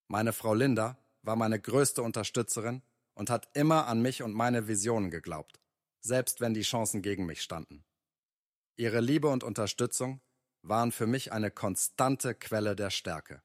Meine 0.08 0.34
Frau 0.34 0.54
Linda 0.54 0.98
war 1.22 1.36
meine 1.36 1.60
größte 1.60 2.02
Unterstützerin 2.04 2.82
und 3.14 3.30
hat 3.30 3.50
immer 3.56 3.88
an 3.88 4.02
mich 4.02 4.24
und 4.24 4.34
meine 4.34 4.68
Visionen 4.68 5.10
geglaubt, 5.10 5.60
selbst 6.02 6.42
wenn 6.42 6.54
die 6.54 6.62
Chancen 6.62 7.02
gegen 7.02 7.26
mich 7.26 7.42
standen. 7.42 7.84
Ihre 8.76 9.02
Liebe 9.02 9.28
und 9.30 9.44
Unterstützung 9.44 10.22
waren 10.62 10.92
für 10.92 11.08
mich 11.08 11.32
eine 11.32 11.52
konstante 11.52 12.34
Quelle 12.34 12.76
der 12.76 12.90
Stärke. 12.90 13.44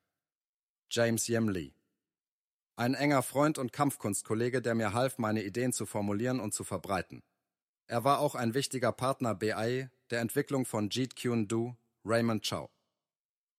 James 0.91 1.27
Yim 1.29 1.49
Lee. 1.49 1.75
Ein 2.77 2.95
enger 2.95 3.23
Freund 3.23 3.59
und 3.59 3.73
Kampfkunstkollege, 3.73 4.63
der 4.63 4.75
mir 4.75 4.93
half, 4.93 5.19
meine 5.19 5.43
Ideen 5.43 5.73
zu 5.73 5.85
formulieren 5.85 6.41
und 6.41 6.55
zu 6.55 6.65
verbreiten. 6.65 7.23
Er 7.87 8.05
war 8.05 8.21
auch 8.21 8.35
ein 8.35 8.55
wichtiger 8.55 8.93
Partner 8.93 9.35
BI 9.35 9.89
der 10.11 10.21
Entwicklung 10.21 10.65
von 10.65 10.89
Jeet 10.91 11.21
Kune 11.21 11.47
Do, 11.47 11.77
Raymond 12.05 12.49
Chow. 12.49 12.71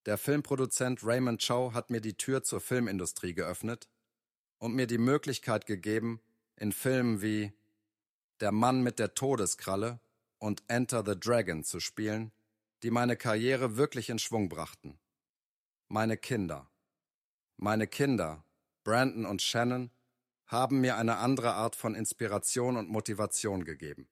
Der 0.10 0.18
Filmproduzent 0.18 1.04
Raymond 1.04 1.40
Chow 1.40 1.72
hat 1.76 1.92
mir 1.92 2.02
die 2.02 2.18
Tür 2.18 2.42
zur 2.42 2.62
Filmindustrie 2.62 3.36
geöffnet 3.36 3.88
und 4.58 4.74
mir 4.74 4.88
die 4.88 4.98
Möglichkeit 4.98 5.68
gegeben, 5.68 6.20
in 6.56 6.72
Filmen 6.72 7.22
wie 7.22 7.54
Der 8.40 8.52
Mann 8.52 8.82
mit 8.82 8.98
der 8.98 9.14
Todeskralle 9.14 10.00
und 10.40 10.64
Enter 10.68 11.04
the 11.06 11.14
Dragon 11.16 11.64
zu 11.64 11.80
spielen, 11.80 12.32
die 12.82 12.90
meine 12.90 13.18
Karriere 13.18 13.78
wirklich 13.78 14.10
in 14.10 14.18
Schwung 14.18 14.50
brachten. 14.50 14.98
Meine 15.90 16.18
Kinder. 16.18 16.72
Meine 17.58 17.86
Kinder, 17.86 18.44
Brandon 18.84 19.28
und 19.28 19.44
Shannon, 19.44 19.92
haben 20.48 20.82
mir 20.82 20.98
eine 20.98 21.18
andere 21.18 21.54
Art 21.54 21.76
von 21.76 21.94
Inspiration 21.94 22.78
und 22.78 22.90
Motivation 22.90 23.64
gegeben. 23.64 24.10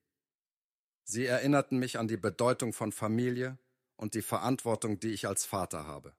Sie 1.06 1.26
erinnerten 1.26 1.80
mich 1.80 1.98
an 1.98 2.08
die 2.08 2.18
Bedeutung 2.18 2.72
von 2.72 2.92
Familie 2.92 3.58
und 3.98 4.14
die 4.14 4.22
Verantwortung, 4.22 5.00
die 5.00 5.10
ich 5.10 5.28
als 5.28 5.46
Vater 5.46 5.86
habe. 5.86 6.16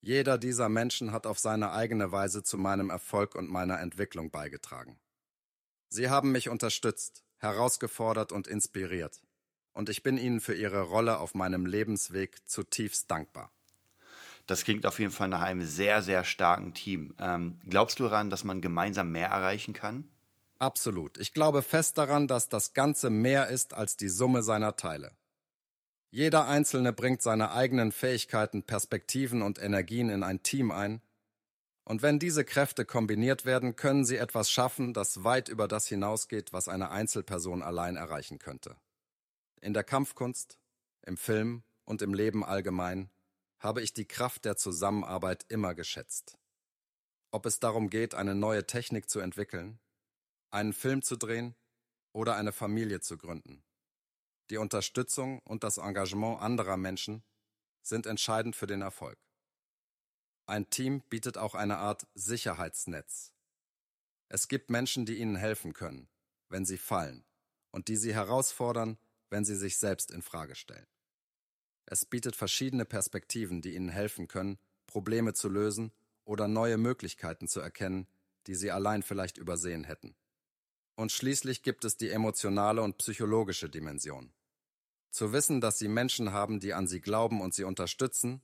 Jeder 0.00 0.38
dieser 0.38 0.68
Menschen 0.68 1.12
hat 1.12 1.26
auf 1.26 1.38
seine 1.38 1.72
eigene 1.72 2.12
Weise 2.12 2.42
zu 2.42 2.56
meinem 2.56 2.88
Erfolg 2.88 3.34
und 3.34 3.50
meiner 3.50 3.80
Entwicklung 3.80 4.30
beigetragen. 4.30 4.98
Sie 5.88 6.08
haben 6.08 6.32
mich 6.32 6.48
unterstützt, 6.48 7.24
herausgefordert 7.38 8.32
und 8.32 8.46
inspiriert, 8.46 9.20
und 9.72 9.88
ich 9.88 10.02
bin 10.02 10.16
ihnen 10.16 10.40
für 10.40 10.54
ihre 10.54 10.82
Rolle 10.82 11.18
auf 11.18 11.34
meinem 11.34 11.66
Lebensweg 11.66 12.48
zutiefst 12.48 13.10
dankbar. 13.10 13.52
Das 14.46 14.64
klingt 14.64 14.86
auf 14.86 14.98
jeden 14.98 15.12
Fall 15.12 15.28
nach 15.28 15.42
einem 15.42 15.62
sehr, 15.62 16.02
sehr 16.02 16.24
starken 16.24 16.74
Team. 16.74 17.14
Ähm, 17.18 17.60
glaubst 17.68 18.00
du 18.00 18.04
daran, 18.04 18.30
dass 18.30 18.44
man 18.44 18.60
gemeinsam 18.60 19.12
mehr 19.12 19.28
erreichen 19.28 19.74
kann? 19.74 20.08
Absolut. 20.58 21.18
Ich 21.18 21.32
glaube 21.32 21.62
fest 21.62 21.98
daran, 21.98 22.26
dass 22.26 22.48
das 22.48 22.74
Ganze 22.74 23.10
mehr 23.10 23.48
ist 23.48 23.74
als 23.74 23.96
die 23.96 24.08
Summe 24.08 24.42
seiner 24.42 24.76
Teile. 24.76 25.16
Jeder 26.10 26.48
Einzelne 26.48 26.92
bringt 26.92 27.22
seine 27.22 27.52
eigenen 27.52 27.92
Fähigkeiten, 27.92 28.64
Perspektiven 28.64 29.42
und 29.42 29.60
Energien 29.60 30.10
in 30.10 30.22
ein 30.22 30.42
Team 30.42 30.70
ein, 30.70 31.00
und 31.84 32.02
wenn 32.02 32.20
diese 32.20 32.44
Kräfte 32.44 32.84
kombiniert 32.84 33.44
werden, 33.44 33.74
können 33.74 34.04
sie 34.04 34.16
etwas 34.16 34.48
schaffen, 34.48 34.94
das 34.94 35.24
weit 35.24 35.48
über 35.48 35.66
das 35.66 35.88
hinausgeht, 35.88 36.52
was 36.52 36.68
eine 36.68 36.90
Einzelperson 36.90 37.62
allein 37.62 37.96
erreichen 37.96 38.38
könnte. 38.38 38.76
In 39.60 39.74
der 39.74 39.82
Kampfkunst, 39.82 40.60
im 41.04 41.16
Film 41.16 41.64
und 41.84 42.00
im 42.02 42.14
Leben 42.14 42.44
allgemein 42.44 43.10
habe 43.58 43.82
ich 43.82 43.92
die 43.92 44.06
Kraft 44.06 44.44
der 44.44 44.56
Zusammenarbeit 44.56 45.44
immer 45.48 45.74
geschätzt. 45.74 46.38
Ob 47.32 47.44
es 47.44 47.58
darum 47.58 47.90
geht, 47.90 48.14
eine 48.14 48.34
neue 48.36 48.66
Technik 48.66 49.10
zu 49.10 49.18
entwickeln, 49.18 49.80
einen 50.50 50.72
Film 50.72 51.02
zu 51.02 51.16
drehen 51.16 51.56
oder 52.12 52.36
eine 52.36 52.52
Familie 52.52 53.00
zu 53.00 53.18
gründen. 53.18 53.64
Die 54.50 54.58
Unterstützung 54.58 55.38
und 55.44 55.62
das 55.62 55.78
Engagement 55.78 56.42
anderer 56.42 56.76
Menschen 56.76 57.22
sind 57.82 58.06
entscheidend 58.06 58.56
für 58.56 58.66
den 58.66 58.82
Erfolg. 58.82 59.16
Ein 60.46 60.68
Team 60.68 61.02
bietet 61.08 61.38
auch 61.38 61.54
eine 61.54 61.78
Art 61.78 62.08
Sicherheitsnetz. 62.14 63.32
Es 64.28 64.48
gibt 64.48 64.68
Menschen, 64.68 65.06
die 65.06 65.18
ihnen 65.18 65.36
helfen 65.36 65.72
können, 65.72 66.08
wenn 66.48 66.66
sie 66.66 66.78
fallen, 66.78 67.24
und 67.70 67.86
die 67.86 67.96
sie 67.96 68.12
herausfordern, 68.12 68.98
wenn 69.28 69.44
sie 69.44 69.54
sich 69.54 69.78
selbst 69.78 70.10
in 70.10 70.20
Frage 70.22 70.56
stellen. 70.56 70.88
Es 71.86 72.04
bietet 72.04 72.34
verschiedene 72.34 72.84
Perspektiven, 72.84 73.62
die 73.62 73.76
ihnen 73.76 73.88
helfen 73.88 74.26
können, 74.26 74.58
Probleme 74.86 75.32
zu 75.32 75.48
lösen 75.48 75.92
oder 76.24 76.48
neue 76.48 76.76
Möglichkeiten 76.76 77.46
zu 77.46 77.60
erkennen, 77.60 78.08
die 78.48 78.56
sie 78.56 78.72
allein 78.72 79.04
vielleicht 79.04 79.38
übersehen 79.38 79.84
hätten. 79.84 80.16
Und 80.96 81.12
schließlich 81.12 81.62
gibt 81.62 81.84
es 81.84 81.96
die 81.96 82.10
emotionale 82.10 82.82
und 82.82 82.98
psychologische 82.98 83.70
Dimension. 83.70 84.32
Zu 85.10 85.32
wissen, 85.32 85.60
dass 85.60 85.78
sie 85.78 85.88
Menschen 85.88 86.32
haben, 86.32 86.60
die 86.60 86.72
an 86.72 86.86
sie 86.86 87.00
glauben 87.00 87.40
und 87.40 87.54
sie 87.54 87.64
unterstützen, 87.64 88.42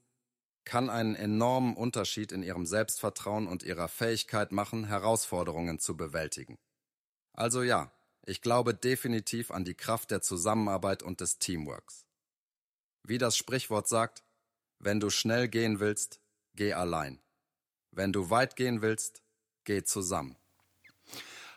kann 0.64 0.90
einen 0.90 1.14
enormen 1.14 1.76
Unterschied 1.76 2.32
in 2.32 2.42
ihrem 2.42 2.66
Selbstvertrauen 2.66 3.46
und 3.46 3.62
ihrer 3.62 3.88
Fähigkeit 3.88 4.50
machen, 4.50 4.84
Herausforderungen 4.84 5.78
zu 5.78 5.96
bewältigen. 5.96 6.58
Also 7.32 7.62
ja, 7.62 7.92
ich 8.26 8.42
glaube 8.42 8.74
definitiv 8.74 9.52
an 9.52 9.64
die 9.64 9.74
Kraft 9.74 10.10
der 10.10 10.22
Zusammenarbeit 10.22 11.04
und 11.04 11.20
des 11.20 11.38
Teamworks. 11.38 12.04
Wie 13.04 13.18
das 13.18 13.36
Sprichwort 13.36 13.86
sagt, 13.86 14.24
wenn 14.80 14.98
du 14.98 15.10
schnell 15.10 15.48
gehen 15.48 15.78
willst, 15.78 16.20
geh 16.54 16.72
allein. 16.72 17.22
Wenn 17.92 18.12
du 18.12 18.30
weit 18.30 18.56
gehen 18.56 18.82
willst, 18.82 19.22
geh 19.64 19.84
zusammen. 19.84 20.36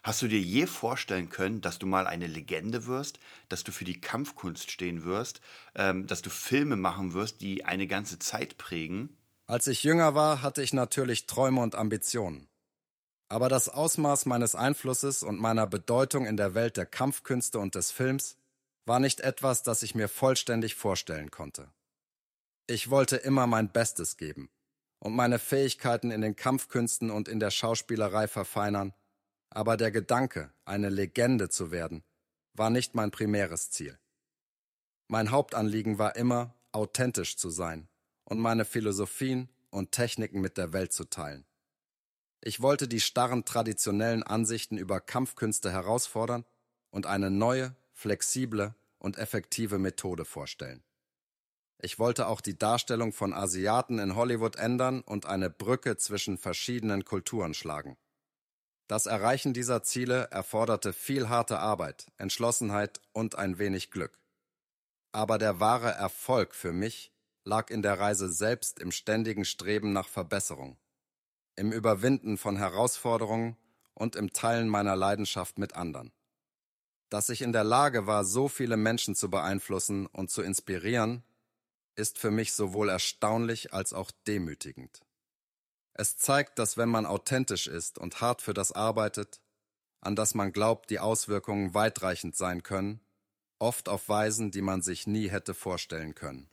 Hast 0.03 0.21
du 0.21 0.27
dir 0.27 0.39
je 0.39 0.65
vorstellen 0.65 1.29
können, 1.29 1.61
dass 1.61 1.79
du 1.79 1.85
mal 1.85 2.07
eine 2.07 2.27
Legende 2.27 2.85
wirst, 2.85 3.19
dass 3.49 3.63
du 3.63 3.71
für 3.71 3.85
die 3.85 3.99
Kampfkunst 3.99 4.71
stehen 4.71 5.03
wirst, 5.03 5.41
ähm, 5.75 6.07
dass 6.07 6.21
du 6.21 6.29
Filme 6.29 6.75
machen 6.75 7.13
wirst, 7.13 7.41
die 7.41 7.65
eine 7.65 7.87
ganze 7.87 8.19
Zeit 8.19 8.57
prägen? 8.57 9.17
Als 9.45 9.67
ich 9.67 9.83
jünger 9.83 10.15
war, 10.15 10.41
hatte 10.41 10.61
ich 10.61 10.73
natürlich 10.73 11.25
Träume 11.25 11.61
und 11.61 11.75
Ambitionen. 11.75 12.47
Aber 13.29 13.49
das 13.49 13.69
Ausmaß 13.69 14.25
meines 14.25 14.55
Einflusses 14.55 15.21
und 15.21 15.39
meiner 15.39 15.67
Bedeutung 15.67 16.25
in 16.25 16.37
der 16.37 16.55
Welt 16.55 16.77
der 16.77 16.85
Kampfkünste 16.85 17.59
und 17.59 17.75
des 17.75 17.91
Films 17.91 18.37
war 18.85 18.99
nicht 18.99 19.19
etwas, 19.19 19.63
das 19.63 19.83
ich 19.83 19.95
mir 19.95 20.07
vollständig 20.07 20.75
vorstellen 20.75 21.29
konnte. 21.29 21.71
Ich 22.67 22.89
wollte 22.89 23.17
immer 23.17 23.47
mein 23.47 23.71
Bestes 23.71 24.17
geben 24.17 24.49
und 24.99 25.15
meine 25.15 25.39
Fähigkeiten 25.39 26.11
in 26.11 26.21
den 26.21 26.35
Kampfkünsten 26.35 27.11
und 27.11 27.27
in 27.27 27.39
der 27.39 27.51
Schauspielerei 27.51 28.27
verfeinern, 28.27 28.93
aber 29.49 29.77
der 29.77 29.91
Gedanke, 29.91 30.53
eine 30.65 30.89
Legende 30.89 31.49
zu 31.49 31.71
werden, 31.71 32.03
war 32.53 32.69
nicht 32.69 32.95
mein 32.95 33.11
primäres 33.11 33.71
Ziel. 33.71 33.97
Mein 35.07 35.31
Hauptanliegen 35.31 35.97
war 35.97 36.15
immer, 36.15 36.55
authentisch 36.71 37.37
zu 37.37 37.49
sein 37.49 37.87
und 38.25 38.39
meine 38.39 38.65
Philosophien 38.65 39.49
und 39.71 39.91
Techniken 39.91 40.41
mit 40.41 40.57
der 40.57 40.73
Welt 40.73 40.93
zu 40.93 41.05
teilen. 41.05 41.45
Ich 42.41 42.61
wollte 42.61 42.87
die 42.87 43.01
starren 43.01 43.43
traditionellen 43.43 44.23
Ansichten 44.23 44.77
über 44.77 45.01
Kampfkünste 45.01 45.71
herausfordern 45.71 46.45
und 46.89 47.05
eine 47.05 47.29
neue, 47.29 47.75
flexible 47.91 48.75
und 48.97 49.17
effektive 49.17 49.77
Methode 49.77 50.25
vorstellen. 50.25 50.83
Ich 51.81 51.97
wollte 51.97 52.27
auch 52.27 52.41
die 52.41 52.57
Darstellung 52.57 53.13
von 53.13 53.33
Asiaten 53.33 53.99
in 53.99 54.15
Hollywood 54.15 54.57
ändern 54.57 55.01
und 55.01 55.25
eine 55.25 55.49
Brücke 55.49 55.97
zwischen 55.97 56.37
verschiedenen 56.37 57.05
Kulturen 57.05 57.53
schlagen. 57.53 57.97
Das 58.89 59.05
Erreichen 59.05 59.53
dieser 59.53 59.83
Ziele 59.83 60.29
erforderte 60.31 60.93
viel 60.93 61.29
harte 61.29 61.59
Arbeit, 61.59 62.07
Entschlossenheit 62.17 62.99
und 63.13 63.35
ein 63.35 63.59
wenig 63.59 63.91
Glück. 63.91 64.17
Aber 65.11 65.37
der 65.37 65.59
wahre 65.59 65.91
Erfolg 65.91 66.55
für 66.55 66.73
mich 66.73 67.11
lag 67.43 67.69
in 67.69 67.83
der 67.83 67.99
Reise 67.99 68.31
selbst 68.31 68.79
im 68.79 68.91
ständigen 68.91 69.45
Streben 69.45 69.93
nach 69.93 70.07
Verbesserung, 70.07 70.75
im 71.55 71.71
Überwinden 71.71 72.39
von 72.39 72.57
Herausforderungen 72.57 73.57
und 73.93 74.15
im 74.15 74.33
Teilen 74.33 74.67
meiner 74.67 74.95
Leidenschaft 74.95 75.59
mit 75.59 75.75
anderen. 75.75 76.11
Dass 77.09 77.29
ich 77.29 77.43
in 77.43 77.53
der 77.53 77.63
Lage 77.63 78.07
war, 78.07 78.25
so 78.25 78.47
viele 78.47 78.75
Menschen 78.75 79.13
zu 79.13 79.29
beeinflussen 79.29 80.07
und 80.07 80.31
zu 80.31 80.41
inspirieren, 80.41 81.23
ist 81.93 82.17
für 82.17 82.31
mich 82.31 82.53
sowohl 82.53 82.89
erstaunlich 82.89 83.71
als 83.71 83.93
auch 83.93 84.09
demütigend. 84.25 85.03
Es 85.99 86.17
zeigt, 86.17 86.59
dass 86.59 86.77
wenn 86.77 86.87
man 86.87 87.05
authentisch 87.05 87.67
ist 87.67 87.99
und 87.99 88.21
hart 88.21 88.41
für 88.41 88.53
das 88.53 88.71
arbeitet, 88.71 89.41
an 89.99 90.15
das 90.15 90.33
man 90.33 90.53
glaubt, 90.53 90.89
die 90.91 90.99
Auswirkungen 90.99 91.73
weitreichend 91.73 92.37
sein 92.37 92.63
können, 92.63 93.01
oft 93.59 93.89
auf 93.89 94.07
Weisen, 94.07 94.49
die 94.49 94.61
man 94.61 94.81
sich 94.81 95.07
nie 95.07 95.29
hätte 95.29 95.53
vorstellen 95.53 96.15
können. 96.15 96.49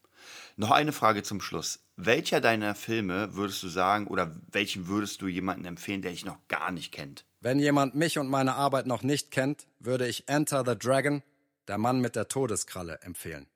Noch 0.56 0.72
eine 0.72 0.90
Frage 0.90 1.22
zum 1.22 1.40
Schluss. 1.40 1.78
Welcher 1.94 2.40
deiner 2.40 2.74
Filme 2.74 3.36
würdest 3.36 3.62
du 3.62 3.68
sagen 3.68 4.08
oder 4.08 4.34
welchen 4.50 4.88
würdest 4.88 5.22
du 5.22 5.28
jemandem 5.28 5.66
empfehlen, 5.66 6.02
der 6.02 6.10
dich 6.10 6.24
noch 6.24 6.40
gar 6.48 6.72
nicht 6.72 6.90
kennt? 6.90 7.24
Wenn 7.38 7.60
jemand 7.60 7.94
mich 7.94 8.18
und 8.18 8.26
meine 8.26 8.56
Arbeit 8.56 8.88
noch 8.88 9.04
nicht 9.04 9.30
kennt, 9.30 9.68
würde 9.78 10.08
ich 10.08 10.28
Enter 10.28 10.64
the 10.66 10.76
Dragon, 10.76 11.22
der 11.68 11.78
Mann 11.78 12.00
mit 12.00 12.16
der 12.16 12.26
Todeskralle, 12.26 12.98
empfehlen. 13.02 13.46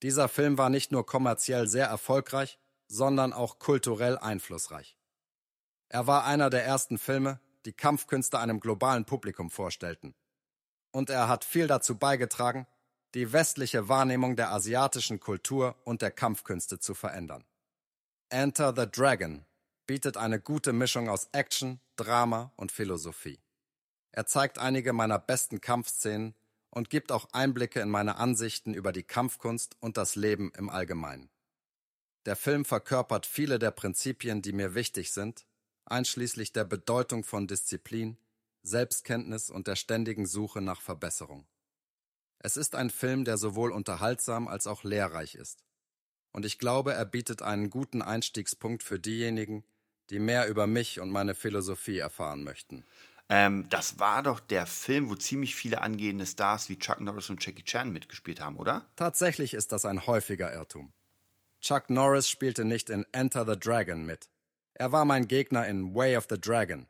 Dieser 0.00 0.30
Film 0.30 0.56
war 0.56 0.70
nicht 0.70 0.90
nur 0.90 1.04
kommerziell 1.04 1.68
sehr 1.68 1.86
erfolgreich, 1.86 2.58
sondern 2.88 3.34
auch 3.34 3.58
kulturell 3.58 4.16
einflussreich. 4.16 4.96
Er 5.92 6.06
war 6.06 6.24
einer 6.24 6.48
der 6.48 6.64
ersten 6.64 6.96
Filme, 6.96 7.38
die 7.66 7.74
Kampfkünste 7.74 8.38
einem 8.38 8.60
globalen 8.60 9.04
Publikum 9.04 9.50
vorstellten. 9.50 10.14
Und 10.90 11.10
er 11.10 11.28
hat 11.28 11.44
viel 11.44 11.66
dazu 11.66 11.98
beigetragen, 11.98 12.66
die 13.12 13.34
westliche 13.34 13.90
Wahrnehmung 13.90 14.34
der 14.34 14.52
asiatischen 14.52 15.20
Kultur 15.20 15.76
und 15.84 16.00
der 16.00 16.10
Kampfkünste 16.10 16.78
zu 16.78 16.94
verändern. 16.94 17.44
Enter 18.30 18.72
the 18.74 18.90
Dragon 18.90 19.44
bietet 19.86 20.16
eine 20.16 20.40
gute 20.40 20.72
Mischung 20.72 21.10
aus 21.10 21.28
Action, 21.32 21.78
Drama 21.96 22.52
und 22.56 22.72
Philosophie. 22.72 23.38
Er 24.12 24.24
zeigt 24.24 24.58
einige 24.58 24.94
meiner 24.94 25.18
besten 25.18 25.60
Kampfszenen 25.60 26.34
und 26.70 26.88
gibt 26.88 27.12
auch 27.12 27.28
Einblicke 27.32 27.80
in 27.80 27.90
meine 27.90 28.16
Ansichten 28.16 28.72
über 28.72 28.92
die 28.92 29.02
Kampfkunst 29.02 29.76
und 29.80 29.98
das 29.98 30.16
Leben 30.16 30.52
im 30.56 30.70
Allgemeinen. 30.70 31.28
Der 32.24 32.36
Film 32.36 32.64
verkörpert 32.64 33.26
viele 33.26 33.58
der 33.58 33.72
Prinzipien, 33.72 34.40
die 34.40 34.54
mir 34.54 34.74
wichtig 34.74 35.12
sind 35.12 35.44
einschließlich 35.84 36.52
der 36.52 36.64
Bedeutung 36.64 37.24
von 37.24 37.46
Disziplin, 37.46 38.16
Selbstkenntnis 38.62 39.50
und 39.50 39.66
der 39.66 39.76
ständigen 39.76 40.26
Suche 40.26 40.60
nach 40.60 40.80
Verbesserung. 40.80 41.46
Es 42.38 42.56
ist 42.56 42.74
ein 42.74 42.90
Film, 42.90 43.24
der 43.24 43.38
sowohl 43.38 43.70
unterhaltsam 43.70 44.48
als 44.48 44.66
auch 44.66 44.84
lehrreich 44.84 45.34
ist. 45.34 45.64
Und 46.32 46.44
ich 46.44 46.58
glaube, 46.58 46.92
er 46.94 47.04
bietet 47.04 47.42
einen 47.42 47.70
guten 47.70 48.02
Einstiegspunkt 48.02 48.82
für 48.82 48.98
diejenigen, 48.98 49.64
die 50.10 50.18
mehr 50.18 50.48
über 50.48 50.66
mich 50.66 51.00
und 51.00 51.10
meine 51.10 51.34
Philosophie 51.34 51.98
erfahren 51.98 52.42
möchten. 52.42 52.84
Ähm, 53.28 53.68
das 53.68 53.98
war 53.98 54.22
doch 54.22 54.40
der 54.40 54.66
Film, 54.66 55.08
wo 55.08 55.14
ziemlich 55.14 55.54
viele 55.54 55.80
angehende 55.80 56.26
Stars 56.26 56.68
wie 56.68 56.78
Chuck 56.78 57.00
Norris 57.00 57.30
und 57.30 57.44
Jackie 57.44 57.62
Chan 57.62 57.92
mitgespielt 57.92 58.40
haben, 58.40 58.56
oder? 58.56 58.86
Tatsächlich 58.96 59.54
ist 59.54 59.72
das 59.72 59.84
ein 59.84 60.06
häufiger 60.06 60.52
Irrtum. 60.52 60.92
Chuck 61.60 61.90
Norris 61.90 62.28
spielte 62.28 62.64
nicht 62.64 62.90
in 62.90 63.06
Enter 63.12 63.46
the 63.46 63.58
Dragon 63.58 64.04
mit. 64.04 64.28
Er 64.82 64.90
war 64.90 65.04
mein 65.04 65.28
Gegner 65.28 65.68
in 65.68 65.94
Way 65.94 66.16
of 66.16 66.26
the 66.28 66.40
Dragon, 66.40 66.88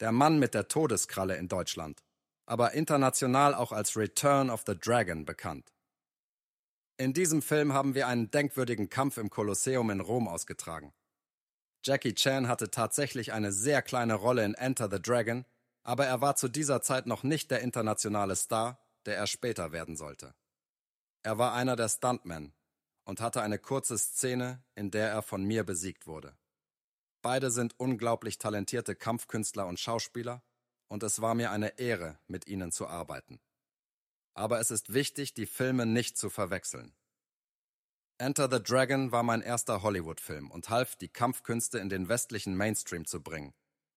der 0.00 0.12
Mann 0.12 0.38
mit 0.38 0.52
der 0.52 0.68
Todeskralle 0.68 1.38
in 1.38 1.48
Deutschland, 1.48 2.04
aber 2.44 2.72
international 2.72 3.54
auch 3.54 3.72
als 3.72 3.96
Return 3.96 4.50
of 4.50 4.64
the 4.66 4.78
Dragon 4.78 5.24
bekannt. 5.24 5.72
In 6.98 7.14
diesem 7.14 7.40
Film 7.40 7.72
haben 7.72 7.94
wir 7.94 8.06
einen 8.06 8.30
denkwürdigen 8.30 8.90
Kampf 8.90 9.16
im 9.16 9.30
Kolosseum 9.30 9.88
in 9.88 10.00
Rom 10.00 10.28
ausgetragen. 10.28 10.92
Jackie 11.82 12.14
Chan 12.14 12.48
hatte 12.48 12.70
tatsächlich 12.70 13.32
eine 13.32 13.50
sehr 13.50 13.80
kleine 13.80 14.16
Rolle 14.16 14.44
in 14.44 14.52
Enter 14.52 14.90
the 14.90 15.00
Dragon, 15.00 15.46
aber 15.84 16.04
er 16.04 16.20
war 16.20 16.36
zu 16.36 16.48
dieser 16.48 16.82
Zeit 16.82 17.06
noch 17.06 17.22
nicht 17.22 17.50
der 17.50 17.62
internationale 17.62 18.36
Star, 18.36 18.78
der 19.06 19.16
er 19.16 19.26
später 19.26 19.72
werden 19.72 19.96
sollte. 19.96 20.34
Er 21.22 21.38
war 21.38 21.54
einer 21.54 21.76
der 21.76 21.88
Stuntmen 21.88 22.52
und 23.04 23.22
hatte 23.22 23.40
eine 23.40 23.58
kurze 23.58 23.96
Szene, 23.96 24.62
in 24.74 24.90
der 24.90 25.08
er 25.08 25.22
von 25.22 25.42
mir 25.44 25.64
besiegt 25.64 26.06
wurde. 26.06 26.36
Beide 27.22 27.52
sind 27.52 27.78
unglaublich 27.78 28.38
talentierte 28.38 28.96
Kampfkünstler 28.96 29.66
und 29.66 29.78
Schauspieler, 29.78 30.42
und 30.88 31.04
es 31.04 31.22
war 31.22 31.34
mir 31.34 31.52
eine 31.52 31.78
Ehre, 31.78 32.18
mit 32.26 32.48
ihnen 32.48 32.72
zu 32.72 32.86
arbeiten. 32.88 33.40
Aber 34.34 34.60
es 34.60 34.70
ist 34.70 34.92
wichtig, 34.92 35.32
die 35.32 35.46
Filme 35.46 35.86
nicht 35.86 36.18
zu 36.18 36.28
verwechseln. 36.28 36.94
Enter 38.18 38.48
the 38.50 38.62
Dragon 38.62 39.12
war 39.12 39.22
mein 39.22 39.40
erster 39.40 39.82
Hollywood-Film 39.82 40.50
und 40.50 40.68
half, 40.68 40.96
die 40.96 41.08
Kampfkünste 41.08 41.78
in 41.78 41.88
den 41.88 42.08
westlichen 42.08 42.56
Mainstream 42.56 43.06
zu 43.06 43.22
bringen, 43.22 43.54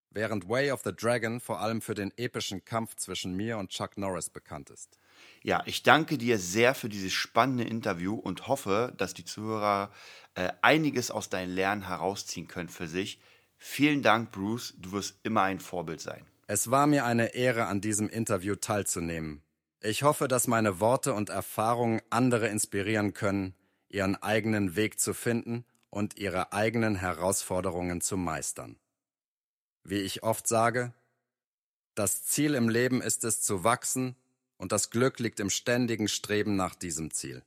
während 0.09 0.47
Way 0.47 0.71
of 0.71 0.83
the 0.83 0.95
Dragon 0.95 1.39
vor 1.39 1.59
allem 1.59 1.81
für 1.81 1.95
den 1.95 2.11
epischen 2.17 2.63
Kampf 2.63 2.95
zwischen 2.95 3.35
mir 3.35 3.57
und 3.57 3.71
Chuck 3.71 3.97
Norris 3.97 4.29
bekannt 4.29 4.69
ist. 4.69 4.97
Ja, 5.43 5.61
ich 5.65 5.83
danke 5.83 6.17
dir 6.17 6.39
sehr 6.39 6.73
für 6.73 6.89
dieses 6.89 7.13
spannende 7.13 7.65
Interview 7.65 8.15
und 8.15 8.47
hoffe, 8.47 8.93
dass 8.97 9.13
die 9.13 9.25
Zuhörer 9.25 9.91
äh, 10.33 10.51
einiges 10.61 11.11
aus 11.11 11.29
deinen 11.29 11.53
Lernen 11.53 11.87
herausziehen 11.87 12.47
können 12.47 12.69
für 12.69 12.87
sich. 12.87 13.19
Vielen 13.57 14.01
Dank, 14.01 14.31
Bruce. 14.31 14.73
Du 14.77 14.91
wirst 14.91 15.19
immer 15.23 15.43
ein 15.43 15.59
Vorbild 15.59 16.01
sein. 16.01 16.25
Es 16.47 16.71
war 16.71 16.87
mir 16.87 17.05
eine 17.05 17.33
Ehre, 17.33 17.65
an 17.65 17.81
diesem 17.81 18.09
Interview 18.09 18.55
teilzunehmen. 18.55 19.41
Ich 19.81 20.03
hoffe, 20.03 20.27
dass 20.27 20.47
meine 20.47 20.79
Worte 20.79 21.13
und 21.13 21.29
Erfahrungen 21.29 22.01
andere 22.09 22.47
inspirieren 22.47 23.13
können, 23.13 23.55
ihren 23.87 24.15
eigenen 24.15 24.75
Weg 24.75 24.99
zu 24.99 25.13
finden 25.13 25.65
und 25.89 26.17
ihre 26.17 26.53
eigenen 26.53 26.95
Herausforderungen 26.95 28.01
zu 28.01 28.17
meistern. 28.17 28.77
Wie 29.83 29.99
ich 29.99 30.23
oft 30.23 30.47
sage, 30.47 30.93
das 31.93 32.25
Ziel 32.25 32.55
im 32.55 32.67
Leben 32.67 33.01
ist 33.01 33.23
es 33.23 33.41
zu 33.41 33.63
wachsen 33.63 34.15
und 34.57 34.71
das 34.71 34.89
Glück 34.89 35.19
liegt 35.19 35.39
im 35.39 35.49
ständigen 35.49 36.07
Streben 36.07 36.55
nach 36.55 36.75
diesem 36.75 37.11
Ziel. 37.11 37.43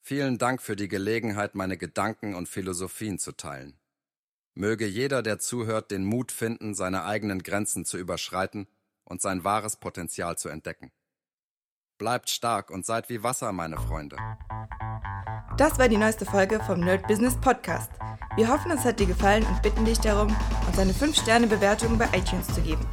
Vielen 0.00 0.38
Dank 0.38 0.60
für 0.60 0.76
die 0.76 0.88
Gelegenheit, 0.88 1.54
meine 1.54 1.78
Gedanken 1.78 2.34
und 2.34 2.48
Philosophien 2.48 3.18
zu 3.18 3.32
teilen. 3.32 3.78
Möge 4.54 4.86
jeder, 4.86 5.22
der 5.22 5.38
zuhört, 5.38 5.90
den 5.90 6.04
Mut 6.04 6.30
finden, 6.30 6.74
seine 6.74 7.04
eigenen 7.04 7.42
Grenzen 7.42 7.84
zu 7.84 7.98
überschreiten 7.98 8.68
und 9.04 9.20
sein 9.20 9.44
wahres 9.44 9.76
Potenzial 9.76 10.38
zu 10.38 10.48
entdecken. 10.48 10.92
Bleibt 11.98 12.30
stark 12.30 12.70
und 12.70 12.84
seid 12.84 13.08
wie 13.08 13.22
Wasser, 13.22 13.52
meine 13.52 13.76
Freunde. 13.76 14.16
Das 15.56 15.78
war 15.78 15.88
die 15.88 15.96
neueste 15.96 16.24
Folge 16.24 16.60
vom 16.60 16.80
Nerd 16.80 17.06
Business 17.06 17.40
Podcast. 17.40 17.90
Wir 18.36 18.48
hoffen, 18.48 18.72
es 18.72 18.84
hat 18.84 18.98
dir 18.98 19.06
gefallen 19.06 19.44
und 19.46 19.62
bitten 19.62 19.84
dich 19.84 20.00
darum, 20.00 20.34
uns 20.66 20.78
eine 20.78 20.92
5-Sterne-Bewertung 20.92 21.96
bei 21.96 22.06
iTunes 22.12 22.52
zu 22.52 22.60
geben. 22.60 22.84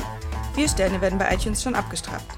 Vier 0.54 0.70
Sterne 0.70 1.02
werden 1.02 1.18
bei 1.18 1.34
iTunes 1.34 1.64
schon 1.64 1.76
abgestraft. 1.76 2.38